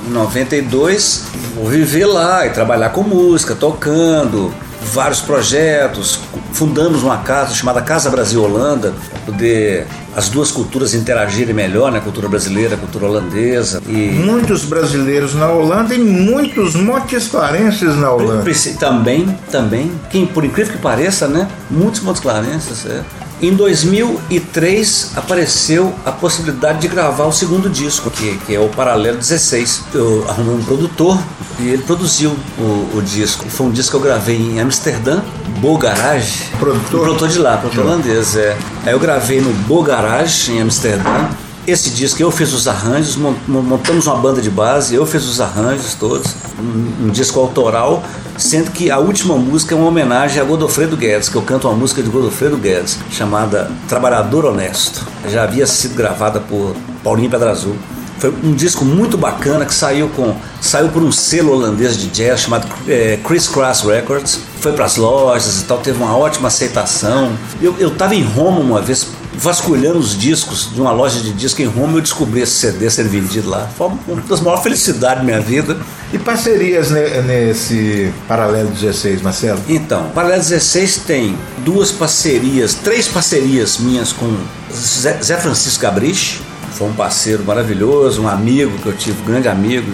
[0.07, 1.24] Em 92,
[1.57, 4.55] vou viver lá e trabalhar com música, tocando,
[4.92, 6.20] vários projetos,
[6.52, 11.98] fundamos uma casa chamada Casa Brasil Holanda, para poder as duas culturas interagirem melhor, né?
[11.98, 13.83] a cultura brasileira, a cultura holandesa.
[13.87, 13.92] E...
[13.92, 18.42] Muitos brasileiros na Holanda e muitos montesclarenses na Holanda.
[18.79, 21.46] Também, também, que por incrível que pareça, né?
[21.70, 23.02] Muitos montesclarenses, é.
[23.40, 29.18] Em 2003 apareceu a possibilidade de gravar o segundo disco, que, que é o Paralelo
[29.18, 29.85] 16.
[29.92, 31.22] Eu arrumei um produtor
[31.61, 33.44] e ele produziu o, o disco.
[33.51, 35.20] Foi um disco que eu gravei em Amsterdã,
[35.61, 36.44] Bo Garage.
[36.59, 37.01] Produtor?
[37.01, 38.57] Produtor de lá, produtor holandês, é.
[38.87, 41.29] Aí eu gravei no Bo Garage, em Amsterdã.
[41.66, 45.94] Esse disco eu fiz os arranjos, montamos uma banda de base, eu fiz os arranjos
[45.94, 48.05] todos, um, um, disco autoral,
[48.38, 51.76] sendo que a última música é uma homenagem a Godofredo Guedes, que eu canto uma
[51.76, 55.05] música de Godofredo Guedes, chamada Trabalhador Honesto.
[55.29, 57.74] Já havia sido gravada por Paulinho Pedra Azul.
[58.18, 62.40] Foi um disco muito bacana que saiu com saiu por um selo holandês de jazz
[62.40, 64.40] chamado é, Chris Cross Records.
[64.61, 67.37] Foi para as lojas e tal, teve uma ótima aceitação.
[67.61, 71.66] Eu estava em Roma uma vez vasculhando os discos de uma loja de disco em
[71.66, 73.68] Roma, eu descobri esse CD sendo vendido lá.
[73.76, 75.76] Foi uma das maiores felicidades da minha vida.
[76.12, 79.61] E parcerias nesse Paralelo 16, Marcelo?
[79.68, 84.37] Então, Paralelo 16 tem duas parcerias, três parcerias minhas com
[84.72, 86.40] Zé Francisco Gabrich,
[86.76, 89.90] foi um parceiro maravilhoso, um amigo que eu tive, um grande amigo.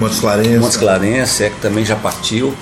[0.00, 0.58] Montes Clarence.
[0.58, 2.52] Montes Clarence, é que também já partiu.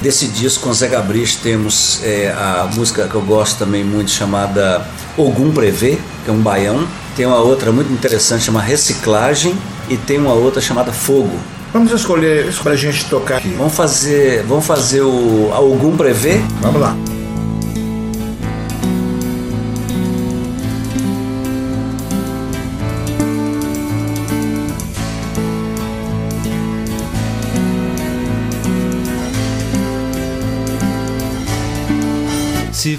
[0.00, 4.86] Desse disco com Zé Gabrich temos é, a música que eu gosto também muito chamada
[5.16, 6.86] Ogum Prevê, que é um baião.
[7.16, 9.56] Tem uma outra muito interessante chamada Reciclagem
[9.88, 11.38] e tem uma outra chamada Fogo.
[11.72, 13.48] Vamos escolher isso pra gente tocar aqui.
[13.56, 16.40] Vamos fazer, vamos fazer o Ogum Prevê?
[16.60, 16.94] Vamos lá.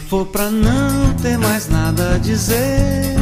[0.07, 3.13] For pra não ter mais nada a dizer,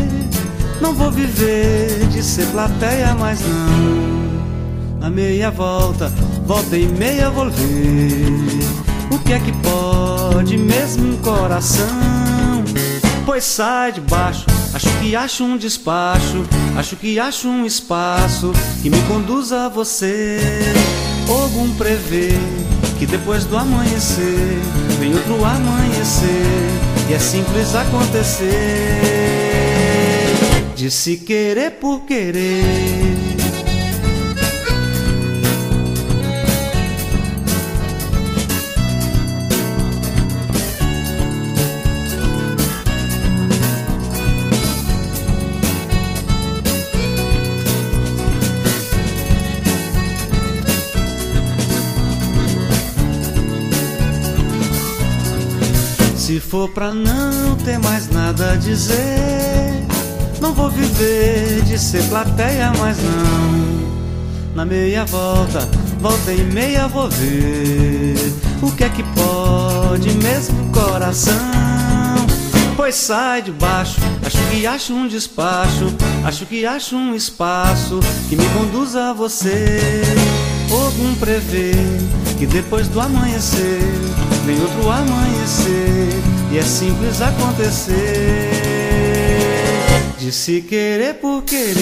[0.80, 5.00] não vou viver de ser plateia mais não.
[5.00, 6.14] Na meia volta,
[6.46, 8.30] volta e meia vou ver.
[9.12, 12.64] O que é que pode mesmo um coração?
[13.26, 16.46] Pois sai de baixo, acho que acho um despacho,
[16.78, 20.40] acho que acho um espaço que me conduza a você.
[21.28, 22.30] Algum prevê
[23.00, 24.60] que depois do amanhecer
[24.96, 26.26] vem outro amanhecer
[27.10, 28.46] e é simples acontecer
[30.76, 33.25] de se querer por querer.
[56.46, 59.86] For pra não ter mais nada a dizer,
[60.40, 64.56] não vou viver de ser plateia mais não.
[64.56, 65.68] Na meia volta,
[66.00, 68.16] volta e meia vou ver
[68.62, 71.34] o que é que pode mesmo coração.
[72.76, 78.36] Pois sai de baixo, acho que acho um despacho, acho que acho um espaço que
[78.36, 79.82] me conduza a você.
[80.72, 81.74] Algum prevê
[82.38, 83.82] que depois do amanhecer
[84.46, 85.95] vem outro amanhecer
[86.56, 88.50] e é simples acontecer
[90.18, 91.76] de se querer por querer.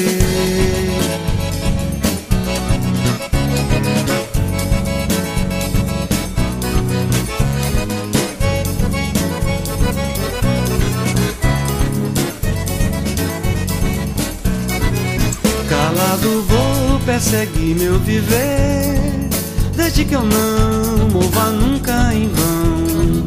[15.70, 19.30] Calado vou perseguir meu viver
[19.76, 23.24] Desde que eu não mova nunca em vão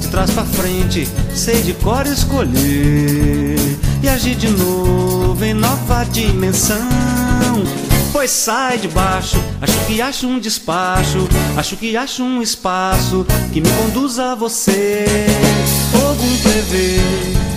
[0.00, 0.67] De trás pra frente,
[1.34, 3.56] sei de cor escolher.
[4.02, 6.78] E agir de novo em nova dimensão.
[8.12, 13.60] Pois sai de baixo, acho que acho um despacho Acho que acho um espaço que
[13.60, 15.04] me conduza a você.
[15.94, 16.98] Algum prevê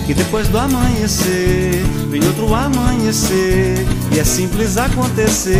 [0.06, 3.76] que depois do amanhecer Vem outro amanhecer
[4.12, 5.56] E é simples acontecer.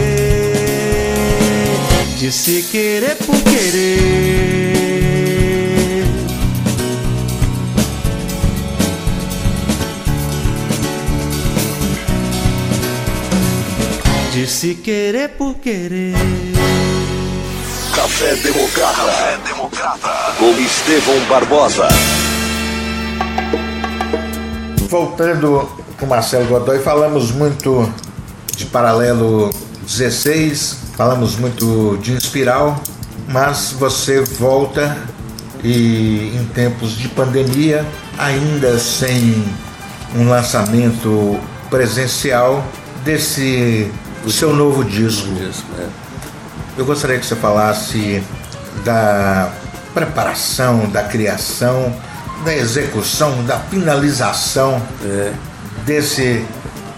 [2.19, 4.52] De se querer por querer.
[14.43, 16.17] De se querer por querer.
[17.95, 18.97] Café Democrata.
[18.97, 20.09] Café Democrata.
[20.37, 21.87] Com Estevão Barbosa.
[24.89, 27.89] Voltando com Marcelo Godoy, falamos muito
[28.57, 29.49] de paralelo
[29.83, 32.83] 16, falamos muito de espiral,
[33.29, 34.99] mas você volta
[35.63, 37.87] e em tempos de pandemia,
[38.19, 39.45] ainda sem
[40.17, 41.39] um lançamento
[41.71, 42.65] presencial
[43.05, 43.89] desse
[44.31, 45.29] seu novo disco.
[45.79, 45.87] É.
[46.77, 48.23] Eu gostaria que você falasse
[48.85, 49.51] da
[49.93, 51.95] preparação, da criação,
[52.45, 55.33] da execução, da finalização É.
[55.85, 56.45] desse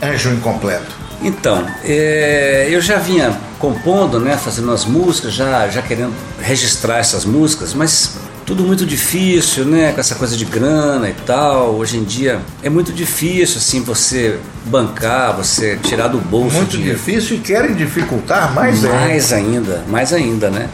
[0.02, 0.94] Anjo Incompleto.
[1.22, 7.24] Então, é, eu já vinha compondo, né, fazendo as músicas, já, já querendo registrar essas
[7.24, 8.16] músicas, mas
[8.46, 11.74] tudo muito difícil, né, com essa coisa de grana e tal.
[11.74, 16.98] Hoje em dia é muito difícil, assim, você bancar, você tirar do bolso Muito dinheiro.
[16.98, 18.96] difícil e querem dificultar mais, ainda.
[18.96, 20.68] Mais ainda, mais ainda, né?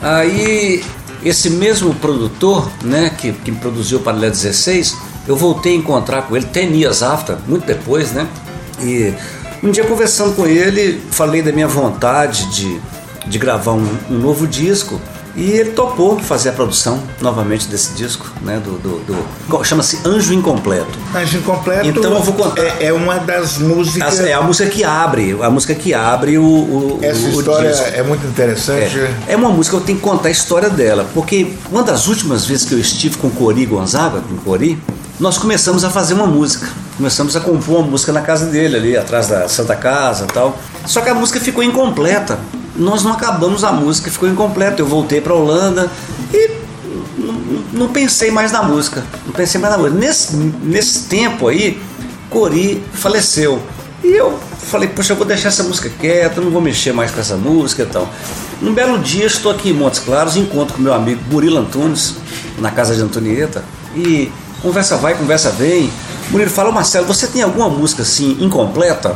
[0.00, 0.84] Aí,
[1.24, 6.36] esse mesmo produtor, né, que, que produziu o Paralelo 16, eu voltei a encontrar com
[6.36, 8.28] ele, Tenias After, muito depois, né?
[8.82, 9.12] E
[9.62, 12.78] um dia conversando com ele, falei da minha vontade de,
[13.26, 15.00] de gravar um, um novo disco.
[15.36, 18.60] E ele topou fazer a produção novamente desse disco, né?
[18.64, 20.96] Do, do, do- chama-se Anjo Incompleto.
[21.14, 22.62] Anjo Incompleto Então eu vou contar.
[22.62, 24.20] é, é uma das músicas.
[24.20, 27.68] As- é a música que abre, a música que abre o, o, Essa o história
[27.70, 27.86] disco.
[27.94, 28.96] é muito interessante.
[28.98, 32.06] É, é uma música que eu tenho que contar a história dela, porque uma das
[32.06, 34.78] últimas vezes que eu estive com Cori Gonzaga, com Cori,
[35.18, 36.68] nós começamos a fazer uma música.
[36.96, 40.56] Começamos a compor uma música na casa dele, ali atrás da Santa Casa e tal.
[40.86, 42.38] Só que a música ficou incompleta.
[42.76, 44.80] Nós não acabamos a música, ficou incompleta.
[44.82, 45.90] Eu voltei para Holanda
[46.32, 46.50] e
[47.18, 49.04] não- não pensei mais na música.
[49.26, 49.98] Não pensei mais na música.
[49.98, 51.80] Nesse, nesse tempo aí,
[52.30, 53.60] Cori faleceu.
[54.02, 57.20] E eu falei, poxa, eu vou deixar essa música quieta, não vou mexer mais com
[57.20, 58.08] essa música e tal.
[58.62, 62.14] Um belo dia, estou aqui em Montes Claros, encontro com meu amigo Murilo Antunes,
[62.58, 63.64] na casa de Antonieta,
[63.96, 64.30] e
[64.62, 65.90] conversa vai, conversa vem.
[66.30, 69.14] Murilo fala, "Ô, Marcelo, você tem alguma música assim, incompleta?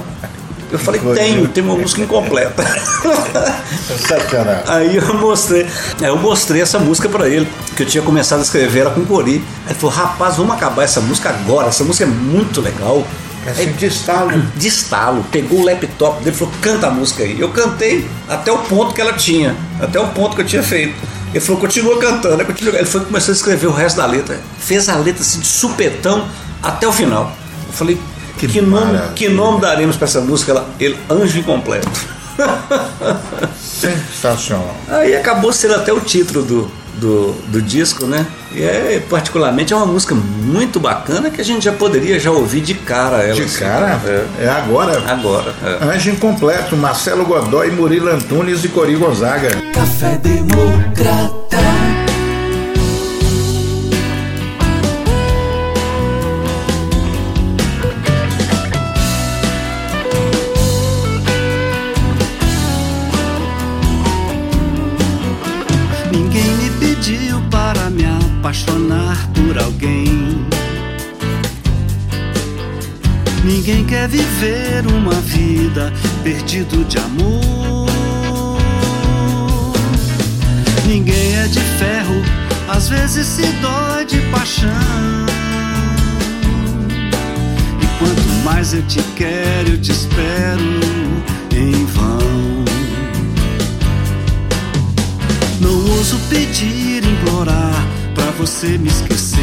[0.71, 2.63] Eu falei, tenho, tem uma música incompleta.
[3.87, 4.63] Sensacional.
[4.67, 5.67] Aí eu mostrei,
[6.01, 9.05] aí eu mostrei essa música pra ele, que eu tinha começado a escrever ela com
[9.05, 9.43] Cori.
[9.65, 13.07] Aí ele falou, rapaz, vamos acabar essa música agora, essa música é muito legal.
[13.47, 14.43] Assim, de estalo.
[14.57, 17.41] De estalo, pegou o laptop dele e falou, canta a música aí.
[17.41, 20.97] Eu cantei até o ponto que ela tinha, até o ponto que eu tinha feito.
[21.33, 22.75] Ele falou, continua cantando, Aí continua.
[22.75, 24.39] Ele foi começou a escrever o resto da letra.
[24.59, 26.27] Fez a letra assim de supetão
[26.63, 27.33] até o final.
[27.67, 27.99] Eu falei,
[28.39, 30.53] Que que, nome, que nome daremos pra essa música?
[30.53, 31.89] Ela, ele, Anjo Incompleto.
[33.61, 34.75] Sensacional.
[34.89, 38.27] Aí acabou sendo até o título do, do, do disco, né?
[38.53, 42.61] E é, particularmente, é uma música muito bacana que a gente já poderia já ouvir
[42.61, 43.35] de cara ela.
[43.35, 43.59] De assim.
[43.59, 44.45] cara, É.
[44.45, 45.03] é agora.
[45.07, 45.55] Agora.
[45.65, 45.85] é.
[45.85, 49.49] Anjo Incompleto, Marcelo Godoy, Murilo Antunes e Cori Gonzaga.
[49.73, 51.68] Café Democrata.
[75.69, 75.93] Vida
[76.23, 77.87] perdido de amor.
[80.87, 82.23] Ninguém é de ferro,
[82.69, 84.71] às vezes se dói de paixão.
[87.83, 90.81] E quanto mais eu te quero, eu te espero
[91.53, 92.65] em vão.
[95.61, 99.39] Não ouso pedir, implorar pra você me esquecer.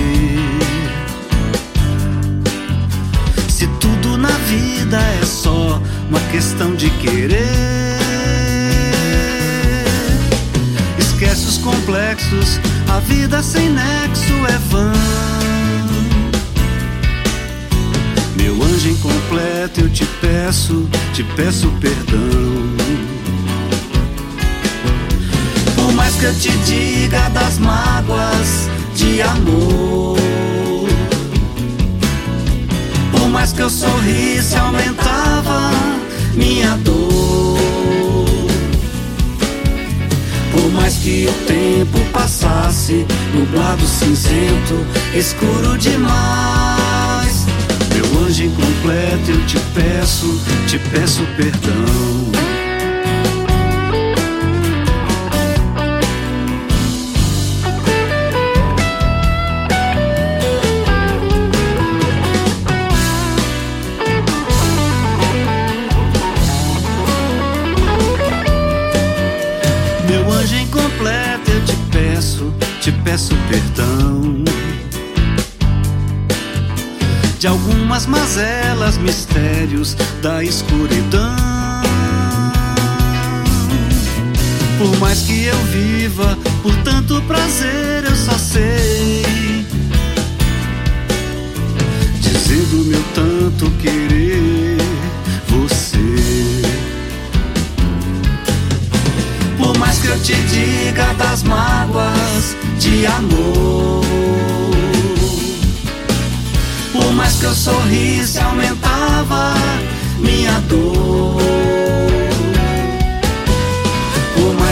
[3.48, 7.44] Se tudo na vida é só uma questão de querer.
[10.98, 14.92] Esquece os complexos, a vida sem nexo é vã.
[18.36, 22.76] Meu anjo incompleto, eu te peço, te peço perdão.
[25.76, 30.18] Por mais que eu te diga das mágoas de amor.
[33.12, 35.45] Por mais que eu sorrisse, aumentava
[36.36, 37.58] minha dor.
[40.52, 47.46] Por mais que o tempo passasse, nublado, cinzento, escuro demais.
[47.94, 52.45] Meu anjo incompleto, eu te peço, te peço perdão.
[73.06, 74.44] Peço perdão.
[77.38, 81.36] De algumas mazelas, mistérios da escuridão.
[84.80, 89.24] Por mais que eu viva, por tanto prazer eu só sei
[92.20, 94.78] dizer do meu tanto querer
[95.48, 95.98] você.
[99.58, 104.02] Por mais que eu te diga das mágoas de amor.
[106.92, 109.54] Por mais que eu sorrisse, aumentava
[110.20, 111.76] minha dor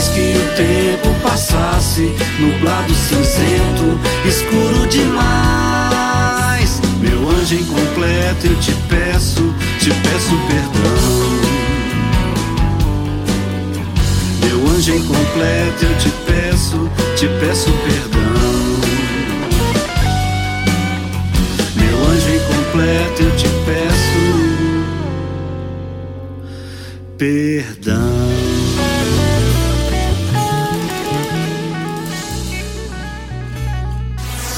[0.04, 6.82] mais que o tempo passasse, nublado, cinzento, escuro demais.
[7.00, 11.43] Meu anjo incompleto, eu te peço, te peço perdão.
[14.86, 18.22] Meu anjo incompleto, eu te peço, te peço perdão.
[21.78, 24.20] Meu anjo incompleto, eu te peço
[27.18, 28.14] perdão.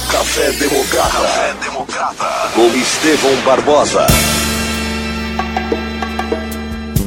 [0.09, 1.11] Café Democrata.
[1.11, 2.49] Café Democrata.
[2.55, 4.07] Com Estevão Barbosa.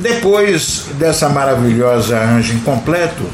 [0.01, 3.25] Depois dessa maravilhosa Anjo Incompleto,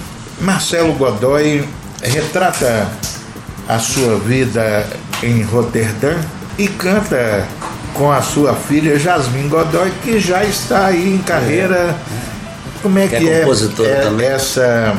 [0.40, 1.66] Marcelo Godoy
[2.02, 2.86] retrata
[3.68, 4.86] a sua vida
[5.22, 6.16] em Roterdã
[6.58, 7.46] e canta
[7.94, 11.96] com a sua filha Jasmine Godoy, que já está aí em carreira.
[12.82, 14.94] Como é que, que é, é, é essa,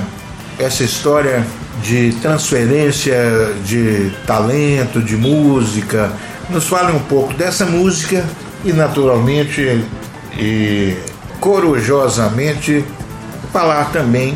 [0.58, 1.46] essa história
[1.84, 6.12] de transferência de talento, de música.
[6.50, 8.24] Nos fale um pouco dessa música
[8.64, 9.84] e, naturalmente,
[10.38, 10.96] e
[11.46, 12.84] corujosamente,
[13.54, 14.36] falar também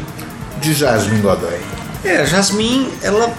[0.61, 1.59] de Jasmine Godoy.
[2.05, 3.33] É, Jasmine, ela,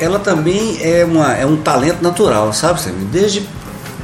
[0.00, 2.80] ela também é, uma, é um talento natural, sabe?
[3.12, 3.46] Desde,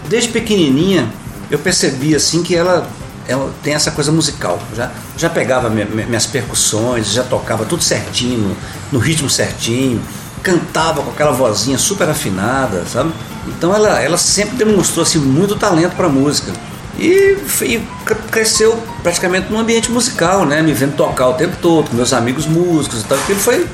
[0.07, 1.09] desde pequenininha
[1.51, 2.87] eu percebi assim que ela
[3.27, 4.59] ela tem essa coisa musical.
[4.77, 8.55] Já, já pegava minha, minhas percussões, já tocava tudo certinho,
[8.93, 10.01] no, ritmo certinho,
[10.43, 13.13] cantava com aquela vozinha super afinada, sabe?
[13.49, 16.53] Então ela, ela sempre demonstrou assim, muito talento para música.
[16.99, 17.87] E, e,
[18.31, 20.63] cresceu praticamente num ambiente musical, né?
[20.63, 23.19] Me vendo tocar o tempo todo, com meus amigos músicos e tal.
[23.19, 23.67] Aquilo foi,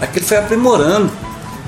[0.00, 1.10] aquilo foi aprimorando.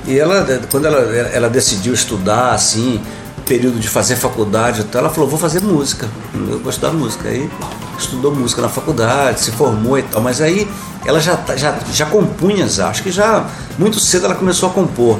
[0.05, 2.99] E ela, quando ela, ela decidiu estudar, assim,
[3.45, 7.29] período de fazer faculdade e tal, ela falou, vou fazer música, eu gosto da música.
[7.29, 7.49] Aí
[7.97, 10.67] estudou música na faculdade, se formou e tal, mas aí
[11.05, 13.45] ela já, tá, já, já compunha, acho que já
[13.77, 15.19] muito cedo ela começou a compor.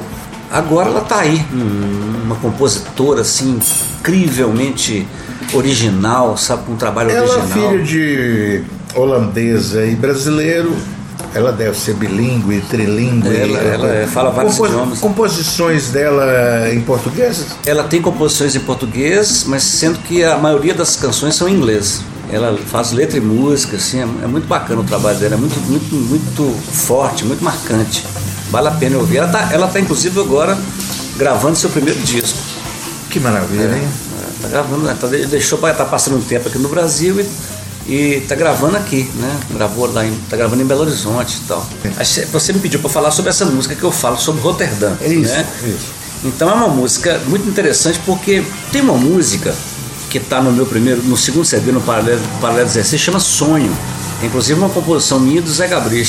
[0.54, 1.44] Agora ela está aí,
[2.24, 3.58] uma compositora assim,
[3.98, 5.04] incrivelmente
[5.52, 7.58] original, sabe, com um trabalho ela original.
[7.58, 8.62] Ela é filha de
[8.94, 10.72] holandesa e brasileiro,
[11.34, 13.36] ela deve ser bilíngue, trilingue.
[13.36, 15.00] Ela, ela é, fala vários Compos, idiomas.
[15.00, 17.46] Composições dela em português?
[17.66, 22.00] Ela tem composições em português, mas sendo que a maioria das canções são em inglês.
[22.30, 25.58] Ela faz letra e música, assim, é, é muito bacana o trabalho dela, é muito,
[25.68, 28.04] muito, muito forte, muito marcante.
[28.54, 29.16] Vale a pena ouvir.
[29.16, 30.56] Ela está ela tá, inclusive, agora
[31.16, 32.38] gravando seu primeiro disco.
[33.10, 33.88] Que maravilha, é, hein?
[34.40, 37.28] Tá gravando, tá, deixou para estar tá passando um tempo aqui no Brasil e
[37.86, 39.40] e tá gravando aqui, né?
[39.50, 41.66] Gravou lá, em, tá gravando em Belo Horizonte e tal.
[42.32, 45.34] Você me pediu para falar sobre essa música que eu falo sobre Roterdã, é isso,
[45.34, 45.46] né?
[45.64, 45.86] Isso.
[46.24, 48.42] Então é uma música muito interessante porque
[48.72, 49.54] tem uma música
[50.08, 53.76] que está no meu primeiro, no segundo CD no Paralelo, Paralelo 16, chama Sonho.
[54.22, 56.06] Inclusive uma composição minha do Zé Gabriel.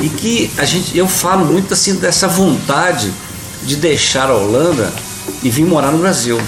[0.00, 3.12] E que a gente, eu falo muito assim dessa vontade
[3.62, 4.92] de deixar a Holanda
[5.42, 6.40] e vir morar no Brasil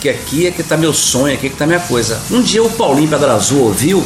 [0.00, 2.20] que aqui é que está meu sonho, aqui é que está minha coisa.
[2.30, 4.04] Um dia o Paulinho Pedra Azul ouviu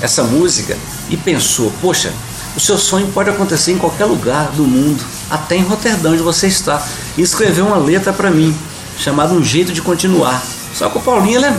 [0.00, 0.76] essa música
[1.08, 2.12] e pensou: poxa,
[2.56, 6.46] o seu sonho pode acontecer em qualquer lugar do mundo, até em Roterdã, onde você
[6.46, 6.84] está.
[7.16, 8.56] E escreveu uma letra para mim,
[8.98, 10.42] chamada Um Jeito de Continuar.
[10.74, 11.56] Só que o Paulinho ele é,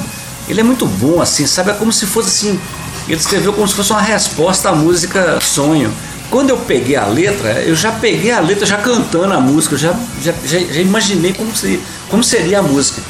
[0.50, 1.72] ele é muito bom, assim, sabe?
[1.72, 2.60] É como se fosse assim.
[3.08, 5.92] Ele escreveu como se fosse uma resposta à música Sonho.
[6.30, 9.94] Quando eu peguei a letra, eu já peguei a letra já cantando a música, já,
[10.22, 11.80] já, já, já imaginei como seria,
[12.10, 13.02] como seria a música.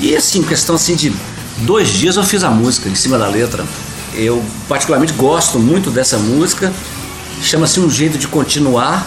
[0.00, 1.12] E assim, questão assim de
[1.58, 3.64] dois dias eu fiz a música em cima da letra.
[4.14, 6.72] Eu particularmente gosto muito dessa música.
[7.42, 9.06] Chama-se Um Jeito de Continuar.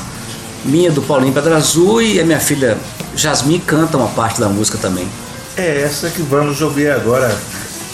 [0.63, 2.77] Minha do Paulinho Pedra Azul e a minha filha
[3.15, 5.07] Jasmine canta uma parte da música também.
[5.55, 7.35] É essa que vamos ouvir agora.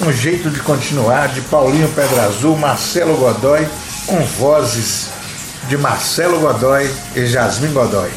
[0.04, 3.68] Um Jeito de Continuar de Paulinho Pedra Azul, Marcelo Godoy,
[4.08, 5.10] com vozes
[5.70, 8.10] de Marcelo Godoy e Jasmine Godoy.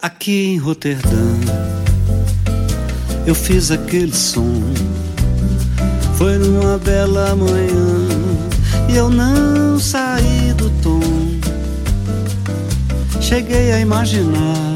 [0.00, 1.34] Aqui em Roterdã
[3.26, 4.62] eu fiz aquele som.
[6.16, 8.03] Foi numa bela manhã
[8.94, 11.00] eu não saí do tom.
[13.20, 14.74] Cheguei a imaginar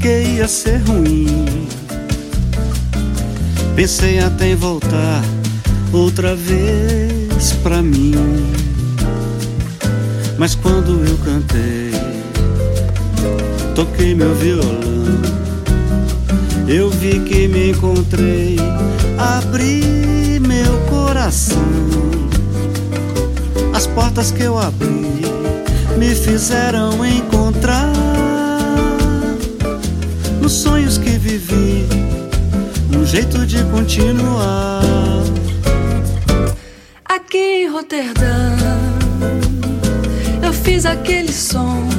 [0.00, 1.68] que ia ser ruim.
[3.74, 5.22] Pensei até em voltar
[5.92, 8.14] outra vez pra mim.
[10.38, 11.92] Mas quando eu cantei,
[13.74, 14.82] toquei meu violão,
[16.68, 18.56] eu vi que me encontrei,
[19.18, 22.05] abri meu coração.
[23.76, 25.04] As portas que eu abri
[25.98, 27.92] me fizeram encontrar
[30.40, 31.86] nos sonhos que vivi
[32.96, 34.80] um jeito de continuar.
[37.04, 38.56] Aqui em Roterdã,
[40.42, 41.95] eu fiz aquele som.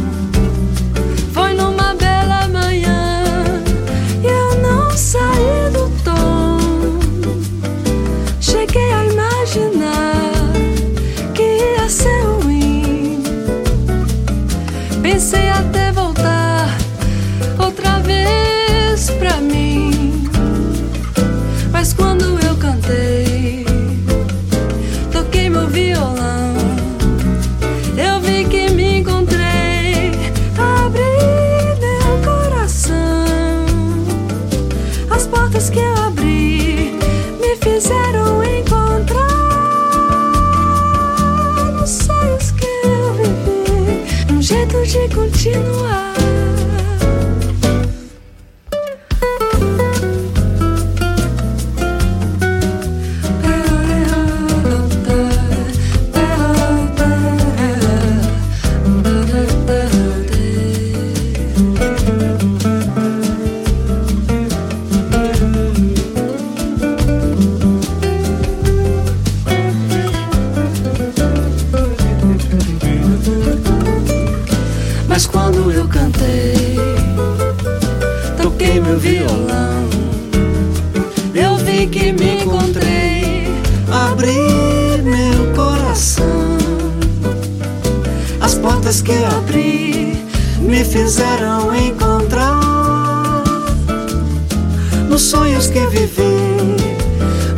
[95.78, 96.76] Que vivi,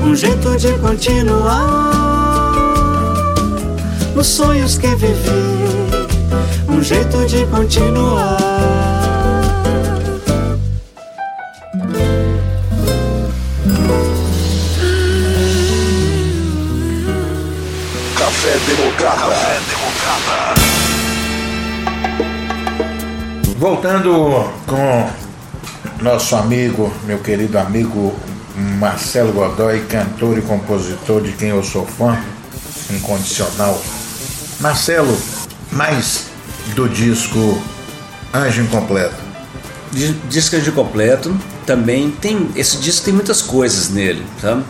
[0.03, 1.83] um jeito de continuar.
[4.13, 5.15] Nos sonhos que vivi
[6.67, 8.37] um jeito de continuar.
[18.17, 19.29] Café Democrata.
[23.57, 25.28] Voltando com
[26.01, 28.13] nosso amigo, meu querido amigo
[28.55, 32.17] Marcelo Godoy, cantor e compositor de quem eu sou fã
[32.91, 33.79] incondicional.
[34.59, 35.17] Marcelo,
[35.71, 36.25] mais
[36.75, 37.61] do disco
[38.33, 39.15] Anjo Incompleto.
[39.91, 41.35] Di- Disco de completo
[41.65, 42.49] também tem.
[42.55, 44.63] Esse disco tem muitas coisas nele, sabe?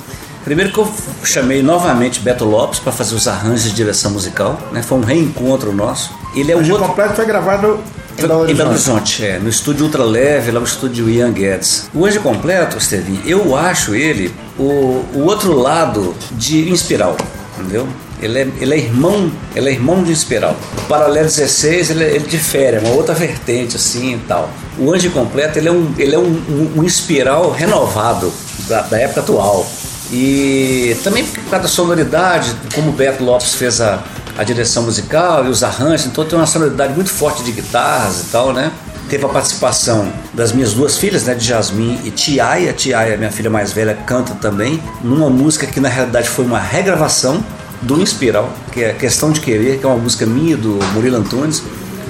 [0.46, 0.92] Primeiro que eu
[1.24, 4.82] chamei novamente Beto Lopes para fazer os arranjos de direção musical, né?
[4.82, 6.12] Foi um reencontro nosso.
[6.36, 6.86] Ele é o Anjo outro.
[6.86, 7.80] Incompleto foi gravado
[8.26, 9.22] em Belo Em Belo Horizonte.
[9.22, 11.90] Horizonte, é, no estúdio Ultra Leve, lá no estúdio Ian Guedes.
[11.94, 17.16] O Anjo Completo, Estevinho, eu acho ele o, o outro lado de Inspiral,
[17.58, 17.88] entendeu?
[18.22, 20.56] Ele é, ele é irmão, ele é irmão de Inspiral.
[20.78, 24.50] O Paralelo 16, ele, ele difere, é uma outra vertente assim e tal.
[24.78, 28.32] O Anjo Completo, ele é um, ele é um, um, um Inspiral renovado
[28.68, 29.66] da, da época atual.
[30.12, 34.04] E também por causa da sonoridade, como o Beto Lopes fez a,
[34.40, 38.24] a direção musical e os arranjos, então tem uma sonoridade muito forte de guitarras e
[38.32, 38.72] tal, né?
[39.10, 42.72] Teve a participação das minhas duas filhas, né, de Jasmine e Tiaia.
[42.72, 47.44] Tiaia, minha filha mais velha, canta também, numa música que na realidade foi uma regravação
[47.82, 51.62] do Inspiral, que é Questão de Querer, que é uma música minha do Murilo Antunes.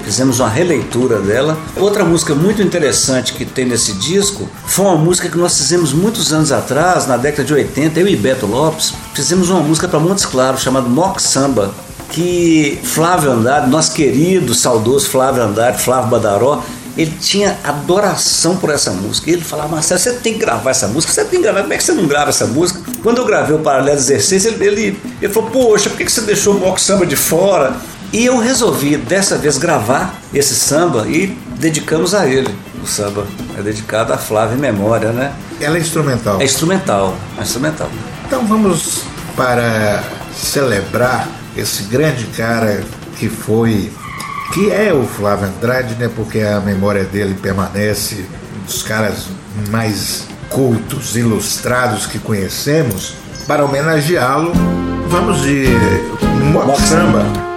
[0.03, 1.57] Fizemos uma releitura dela.
[1.77, 6.31] Outra música muito interessante que tem nesse disco foi uma música que nós fizemos muitos
[6.31, 10.27] anos atrás, na década de 80, eu e Beto Lopes, fizemos uma música para Montes
[10.27, 11.73] Claros chamada Mock Samba,
[12.11, 16.63] que Flávio Andrade, nosso querido, saudoso Flávio Andrade, Flávio Badaró,
[16.97, 19.31] ele tinha adoração por essa música.
[19.31, 21.77] Ele falava, Marcelo, você tem que gravar essa música, você tem que gravar, como é
[21.77, 22.81] que você não grava essa música?
[23.01, 26.55] Quando eu gravei o Paralelo 16, ele, ele, ele falou, poxa, por que você deixou
[26.55, 27.75] o Mock Samba de fora?
[28.11, 32.53] E eu resolvi dessa vez gravar esse samba e dedicamos a ele.
[32.83, 33.25] O samba
[33.57, 35.31] é dedicado a Flávio em memória, né?
[35.61, 36.41] Ela é instrumental.
[36.41, 37.89] É instrumental, é instrumental.
[38.25, 39.03] Então vamos
[39.35, 40.03] para
[40.35, 41.27] celebrar
[41.59, 42.83] esse grande cara
[43.17, 43.91] que foi,
[44.53, 46.09] que é o Flávio Andrade, né?
[46.15, 48.25] Porque a memória dele permanece
[48.61, 49.27] um dos caras
[49.69, 53.13] mais cultos, ilustrados que conhecemos.
[53.47, 54.53] Para homenageá-lo,
[55.07, 55.65] vamos de
[56.51, 57.48] Mock Samba.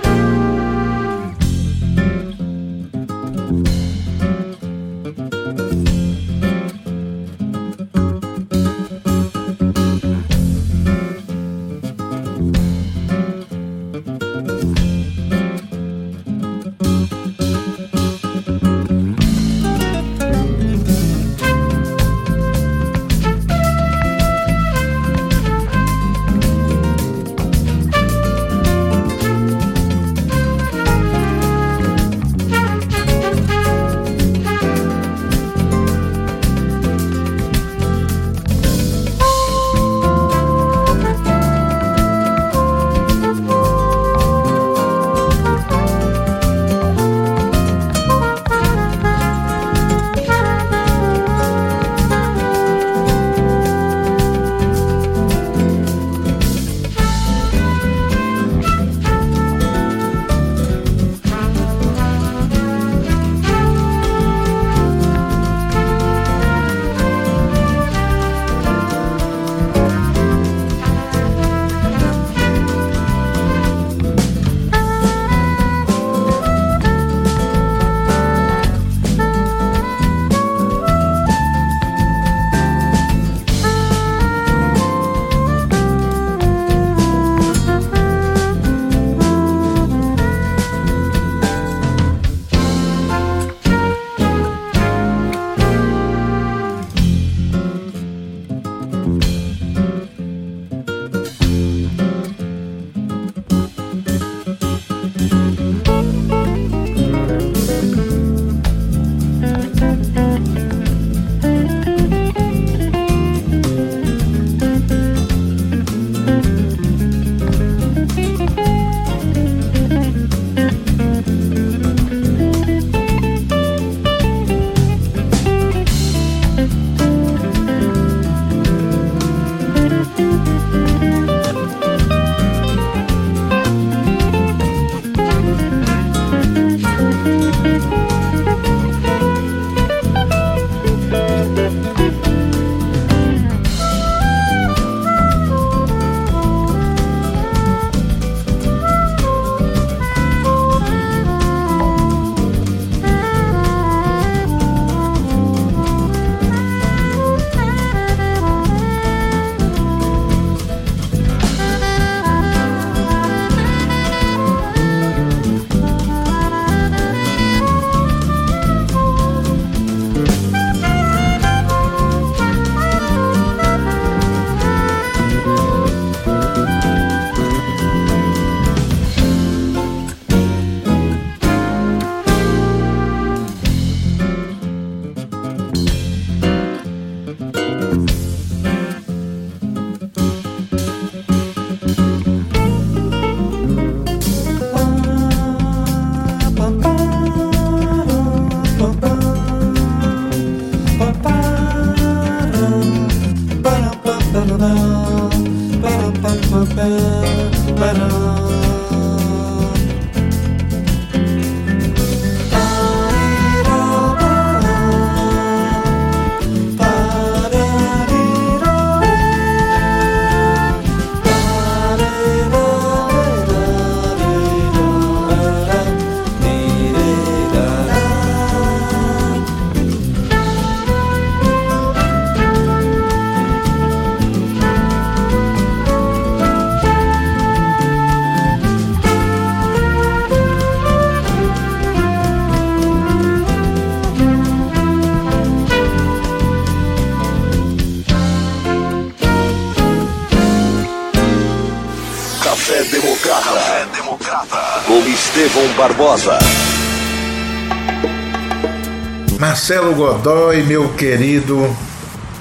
[259.95, 261.69] Godoy, meu querido,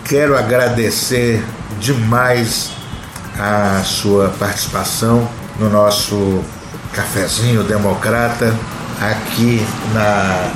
[0.05, 1.43] quero agradecer
[1.79, 2.71] demais
[3.37, 5.27] a sua participação
[5.59, 6.41] no nosso
[6.93, 8.55] cafezinho democrata
[9.01, 10.49] aqui na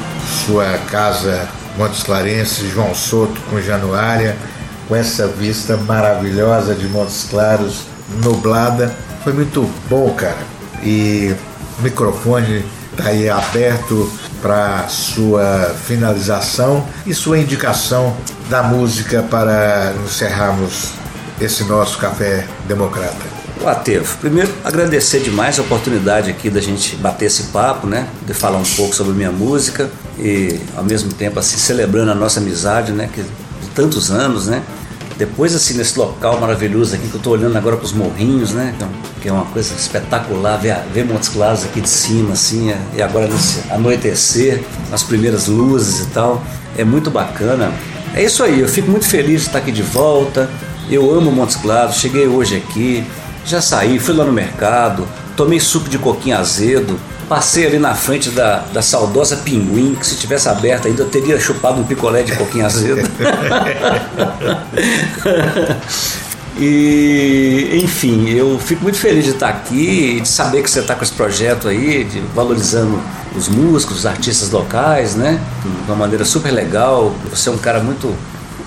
[0.46, 4.38] sua casa Montes Clarenses, João Soto com Januária,
[4.88, 7.82] com essa vista maravilhosa de Montes Claros,
[8.24, 8.96] nublada.
[9.24, 10.38] Foi muito bom, cara.
[10.82, 11.36] E
[11.78, 14.10] o microfone está aí aberto
[14.46, 18.16] para sua finalização e sua indicação
[18.48, 20.92] da música para encerrarmos
[21.42, 23.26] esse nosso café democrata.
[23.60, 28.08] O Atevo, primeiro agradecer demais a oportunidade aqui da gente bater esse papo, né?
[28.24, 29.90] De falar um pouco sobre minha música
[30.20, 33.10] e ao mesmo tempo assim celebrando a nossa amizade, né?
[33.12, 34.62] Que de tantos anos, né?
[35.18, 38.74] Depois assim nesse local maravilhoso aqui que eu estou olhando agora para os morrinhos, né?
[38.76, 38.90] Então,
[39.22, 43.02] que é uma coisa espetacular ver, ver Montes Claros aqui de cima, assim, é, e
[43.02, 44.62] agora nesse anoitecer,
[44.92, 46.44] as primeiras luzes e tal,
[46.78, 47.72] é muito bacana.
[48.14, 50.50] É isso aí, eu fico muito feliz de estar aqui de volta.
[50.90, 53.04] Eu amo Montes Claros, cheguei hoje aqui,
[53.46, 58.30] já saí, fui lá no mercado, tomei suco de coquinho azedo, passei ali na frente
[58.30, 62.66] da, da saudosa Pinguim, que se tivesse aberto ainda teria chupado um picolé de coquinho
[62.66, 63.02] azedo.
[66.58, 71.04] e, enfim, eu fico muito feliz de estar aqui de saber que você está com
[71.04, 73.02] esse projeto aí, de valorizando
[73.36, 75.40] os músicos, os artistas locais, né?
[75.64, 77.14] De uma maneira super legal.
[77.30, 78.16] Você é um cara muito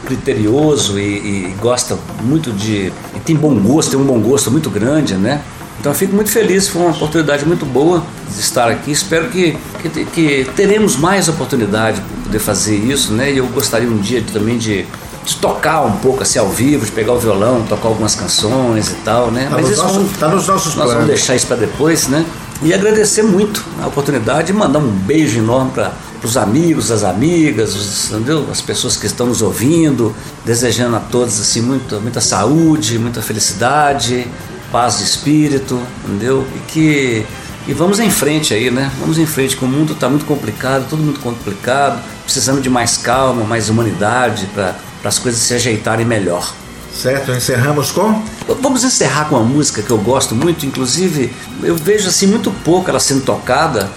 [0.05, 2.93] criterioso e, e, gosta muito de.
[3.25, 5.43] tem bom gosto, tem um bom gosto muito grande, né?
[5.81, 8.91] Então eu fico muito feliz, foi uma oportunidade muito boa de estar aqui.
[8.91, 13.33] Espero que, que, que teremos mais oportunidade para poder fazer isso, né?
[13.33, 14.85] E eu gostaria um dia também de,
[15.25, 18.95] de, tocar um pouco assim ao vivo, de pegar o violão, tocar algumas canções e
[19.05, 19.47] tal, né?
[19.49, 20.95] Tá Mas isso nosso, tá nos nossos nós planos.
[20.95, 22.27] vamos deixar isso para depois, né?
[22.61, 25.93] E agradecer muito a oportunidade e mandar um beijo enorme para
[26.25, 28.49] os amigos, as amigas, os, entendeu?
[28.51, 30.13] as pessoas que estão nos ouvindo,
[30.45, 34.27] desejando a todos assim muita, muita saúde, muita felicidade,
[34.71, 36.47] paz de espírito, entendeu?
[36.55, 37.27] E que
[37.69, 38.91] e vamos em frente aí, né?
[38.99, 42.97] Vamos em frente, que o mundo está muito complicado, tudo muito complicado, precisamos de mais
[42.97, 46.51] calma, mais humanidade para as coisas se ajeitarem melhor.
[46.95, 48.23] Certo, encerramos com?
[48.63, 51.31] Vamos encerrar com uma música que eu gosto muito, inclusive
[51.63, 53.91] eu vejo assim muito pouco ela sendo tocada,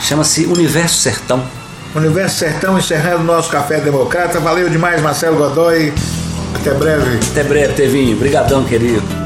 [0.00, 1.42] chama-se Universo Sertão.
[1.96, 4.38] Universo Sertão encerrando o nosso Café Democrata.
[4.38, 5.92] Valeu demais, Marcelo Godoy.
[6.54, 7.18] Até breve.
[7.32, 8.14] Até breve, Tevinho.
[8.14, 9.17] Obrigadão, querido.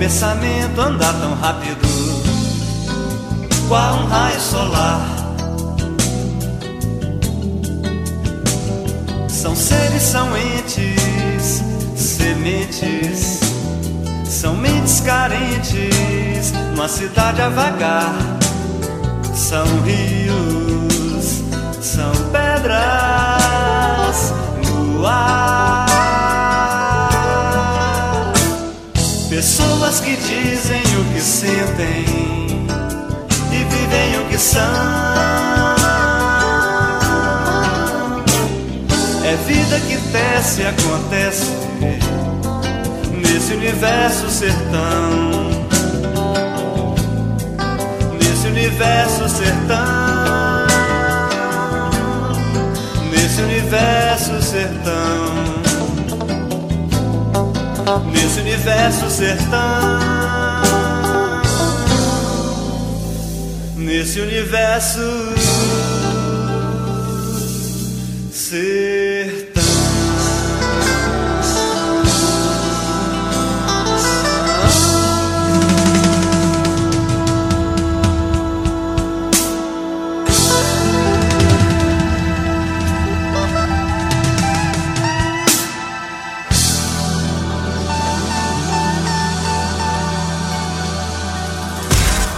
[0.00, 1.86] Pensamento anda tão rápido
[3.68, 5.06] qual um raio solar.
[9.28, 11.62] São seres, são entes,
[11.94, 13.40] sementes,
[14.24, 18.14] são mentes carentes, numa cidade a vagar.
[19.34, 21.42] São rios,
[21.82, 22.72] são pedras
[24.64, 25.79] no ar.
[29.40, 32.04] Pessoas que dizem o que sentem
[33.50, 34.60] e vivem o que são.
[39.24, 41.46] É vida que desce e acontece
[43.16, 45.30] nesse universo sertão.
[48.20, 50.66] Nesse universo sertão.
[53.10, 55.49] Nesse universo sertão.
[57.98, 60.20] Nesse universo sertão.
[63.76, 65.00] nesse universo
[68.30, 69.09] sertão.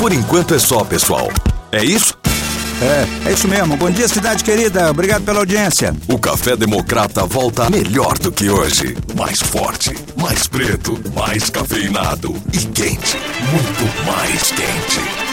[0.02, 1.28] Por enquanto é só, pessoal.
[1.70, 2.18] É isso?
[2.82, 3.76] É, é isso mesmo.
[3.76, 4.90] Bom dia, cidade querida.
[4.90, 5.94] Obrigado pela audiência.
[6.08, 8.96] O Café Democrata volta melhor do que hoje.
[9.14, 13.16] Mais forte, mais preto, mais cafeinado e quente.
[13.52, 15.31] Muito mais quente.